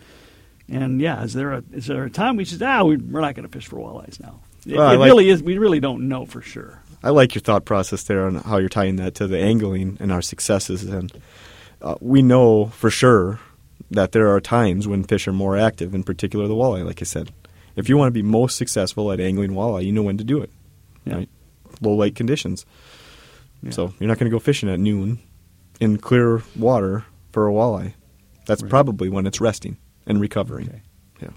and 0.68 1.00
yeah, 1.00 1.24
is 1.24 1.34
there 1.34 1.54
a 1.54 1.64
is 1.72 1.88
there 1.88 2.04
a 2.04 2.10
time 2.10 2.36
we 2.36 2.44
should 2.44 2.62
ah 2.62 2.84
we, 2.84 2.98
we're 2.98 3.22
not 3.22 3.36
going 3.36 3.48
to 3.48 3.52
fish 3.52 3.68
for 3.68 3.78
walleyes 3.78 4.20
now? 4.20 4.42
It, 4.66 4.76
Well, 4.76 4.92
it 4.92 4.98
like- 4.98 5.08
really 5.08 5.30
is. 5.30 5.42
We 5.42 5.58
really 5.58 5.80
don't 5.80 6.10
know 6.10 6.26
for 6.26 6.42
sure. 6.42 6.82
I 7.02 7.12
like 7.12 7.36
your 7.36 7.42
thought 7.42 7.64
process 7.64 8.04
there 8.04 8.26
on 8.26 8.36
how 8.36 8.58
you're 8.58 8.68
tying 8.68 8.98
that 8.98 9.16
to 9.16 9.28
the 9.28 9.40
angling 9.40 9.98
and 10.02 10.12
our 10.12 10.22
successes. 10.24 10.84
And 10.84 11.14
uh, 11.82 11.96
we 12.02 12.22
know 12.22 12.66
for 12.66 12.90
sure 12.90 13.40
that 13.92 14.12
there 14.12 14.28
are 14.28 14.42
times 14.42 14.88
when 14.90 15.04
fish 15.04 15.26
are 15.28 15.32
more 15.34 15.56
active, 15.56 15.94
in 15.96 16.04
particular 16.04 16.48
the 16.48 16.56
walleye, 16.56 16.84
like 16.84 17.02
I 17.02 17.06
said. 17.06 17.32
If 17.76 17.88
you 17.90 17.96
want 17.96 18.08
to 18.08 18.12
be 18.12 18.24
most 18.24 18.58
successful 18.58 19.12
at 19.12 19.20
angling 19.20 19.52
walleye, 19.52 19.86
you 19.86 19.92
know 19.92 20.02
when 20.02 20.18
to 20.18 20.24
do 20.24 20.42
it. 20.42 20.50
Yeah. 21.06 21.16
Right? 21.16 21.30
Low 21.82 21.94
light 21.94 22.16
conditions. 22.16 22.66
Yeah. 23.64 23.72
So 23.72 23.94
you're 24.00 24.08
not 24.08 24.18
going 24.20 24.30
to 24.30 24.36
go 24.36 24.40
fishing 24.40 24.70
at 24.70 24.80
noon 24.80 25.20
in 25.80 25.98
clear 25.98 26.42
water 26.56 27.06
for 27.32 27.48
a 27.48 27.52
walleye. 27.52 27.94
That's 28.46 28.62
Right. 28.62 28.70
probably 28.70 29.10
when 29.10 29.26
it's 29.28 29.42
resting 29.42 29.78
and 30.06 30.22
recovering. 30.22 30.68
Okay. 30.70 30.82
Yeah. 31.22 31.30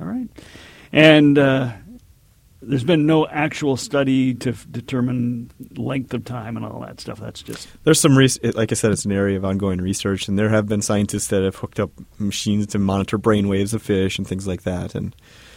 All 0.00 0.06
right. 0.06 0.28
And 0.92 1.38
uh, 1.38 1.72
there's 2.62 2.84
been 2.84 3.06
no 3.06 3.26
actual 3.26 3.76
study 3.76 4.34
to 4.34 4.50
f- 4.50 4.66
determine 4.70 5.50
length 5.76 6.12
of 6.14 6.24
time 6.24 6.56
and 6.56 6.64
all 6.66 6.80
that 6.80 7.00
stuff. 7.00 7.18
That's 7.20 7.42
just 7.42 7.68
There's 7.84 8.00
some, 8.00 8.18
it- 8.20 8.54
like 8.54 8.70
I 8.72 8.74
said, 8.74 8.92
it's 8.92 9.04
an 9.04 9.12
area 9.12 9.36
of 9.36 9.44
ongoing 9.44 9.80
research, 9.80 10.28
and 10.28 10.38
there 10.38 10.48
have 10.50 10.66
been 10.66 10.82
scientists 10.82 11.28
that 11.28 11.42
have 11.42 11.56
hooked 11.56 11.80
up 11.80 11.90
machines 12.18 12.66
to 12.68 12.78
monitor 12.78 13.16
brain 13.18 13.48
waves 13.48 13.74
of 13.74 13.82
fish 13.82 14.18
and 14.18 14.26
things 14.26 14.46
like 14.46 14.62
that. 14.62 14.94
And 14.94 15.14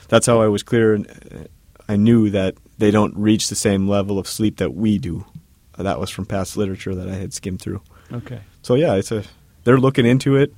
that's 0.07 0.25
how 0.25 0.41
I 0.41 0.47
was 0.47 0.63
clear. 0.63 0.93
And 0.93 1.07
uh, 1.09 1.47
I 1.89 1.95
knew 1.97 2.29
that 2.29 2.55
they 2.81 2.91
don't 2.91 3.15
reach 3.15 3.47
the 3.47 3.55
same 3.55 3.87
level 3.87 4.19
of 4.19 4.27
sleep 4.27 4.57
that 4.57 4.73
we 4.73 4.97
do. 4.97 5.23
Uh, 5.77 5.83
that 5.83 5.99
was 5.99 6.09
from 6.09 6.25
past 6.25 6.57
literature 6.57 6.93
that 6.95 7.07
I 7.07 7.13
had 7.13 7.33
skimmed 7.33 7.61
through. 7.61 7.81
okay. 8.11 8.41
So 8.63 8.75
yeah, 8.75 8.95
it's 8.95 9.11
a 9.11 9.23
they're 9.63 9.79
looking 9.79 10.05
into 10.05 10.35
it. 10.35 10.53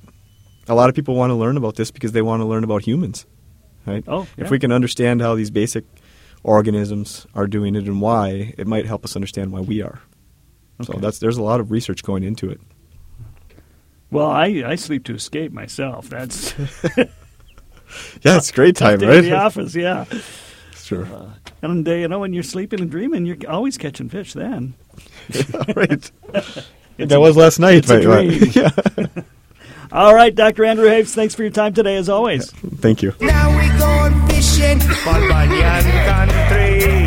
A 0.68 0.74
lot 0.74 0.88
of 0.88 0.94
people 0.94 1.14
want 1.14 1.30
to 1.30 1.34
learn 1.34 1.56
about 1.56 1.76
this 1.76 1.90
because 1.90 2.12
they 2.12 2.22
want 2.22 2.40
to 2.40 2.46
learn 2.46 2.64
about 2.64 2.82
humans, 2.82 3.26
right? 3.86 4.02
Oh, 4.08 4.26
yeah. 4.36 4.44
If 4.44 4.50
we 4.50 4.58
can 4.58 4.72
understand 4.72 5.20
how 5.20 5.34
these 5.34 5.50
basic 5.50 5.84
organisms 6.42 7.26
are 7.34 7.46
doing 7.46 7.76
it 7.76 7.84
and 7.84 8.00
why, 8.00 8.54
it 8.58 8.66
might 8.66 8.86
help 8.86 9.04
us 9.04 9.14
understand 9.14 9.52
why 9.52 9.60
we 9.60 9.82
are. 9.82 10.00
Okay. 10.80 10.92
So 10.92 10.98
that's 10.98 11.18
there's 11.18 11.36
a 11.36 11.42
lot 11.42 11.60
of 11.60 11.70
research 11.70 12.02
going 12.02 12.24
into 12.24 12.48
it. 12.50 12.60
Well, 14.10 14.30
I, 14.30 14.62
I 14.66 14.74
sleep 14.76 15.04
to 15.04 15.14
escape 15.14 15.52
myself. 15.52 16.08
That's 16.08 16.54
Yeah, 18.22 18.36
it's 18.38 18.50
great 18.50 18.76
time, 18.84 18.98
right? 19.00 19.18
in 19.18 19.24
the 19.24 19.36
office. 19.36 19.74
Yeah. 19.74 20.04
sure. 20.76 21.06
And 21.64 21.88
uh, 21.88 21.92
you 21.92 22.08
know, 22.08 22.18
when 22.18 22.34
you're 22.34 22.42
sleeping 22.42 22.80
and 22.80 22.90
dreaming, 22.90 23.24
you're 23.24 23.38
always 23.48 23.78
catching 23.78 24.10
fish. 24.10 24.34
Then 24.34 24.74
right. 25.76 26.10
that 26.98 27.20
was 27.20 27.36
last 27.36 27.58
night. 27.58 27.76
it's 27.76 27.90
right, 27.90 28.04
right. 28.04 28.28
dream. 28.28 28.52
yeah. 28.54 29.22
all 29.92 30.14
right, 30.14 30.34
Dr. 30.34 30.66
Andrew 30.66 30.88
Hafs. 30.88 31.14
Thanks 31.14 31.34
for 31.34 31.42
your 31.42 31.50
time 31.50 31.72
today, 31.72 31.96
as 31.96 32.08
always. 32.10 32.50
Thank 32.50 33.02
you. 33.02 33.14
Now 33.20 33.48
we 33.58 33.78
going 33.78 34.28
fishing. 34.28 34.78
Bun 35.04 35.28
Bunyan 35.28 35.84
Country. 36.06 37.03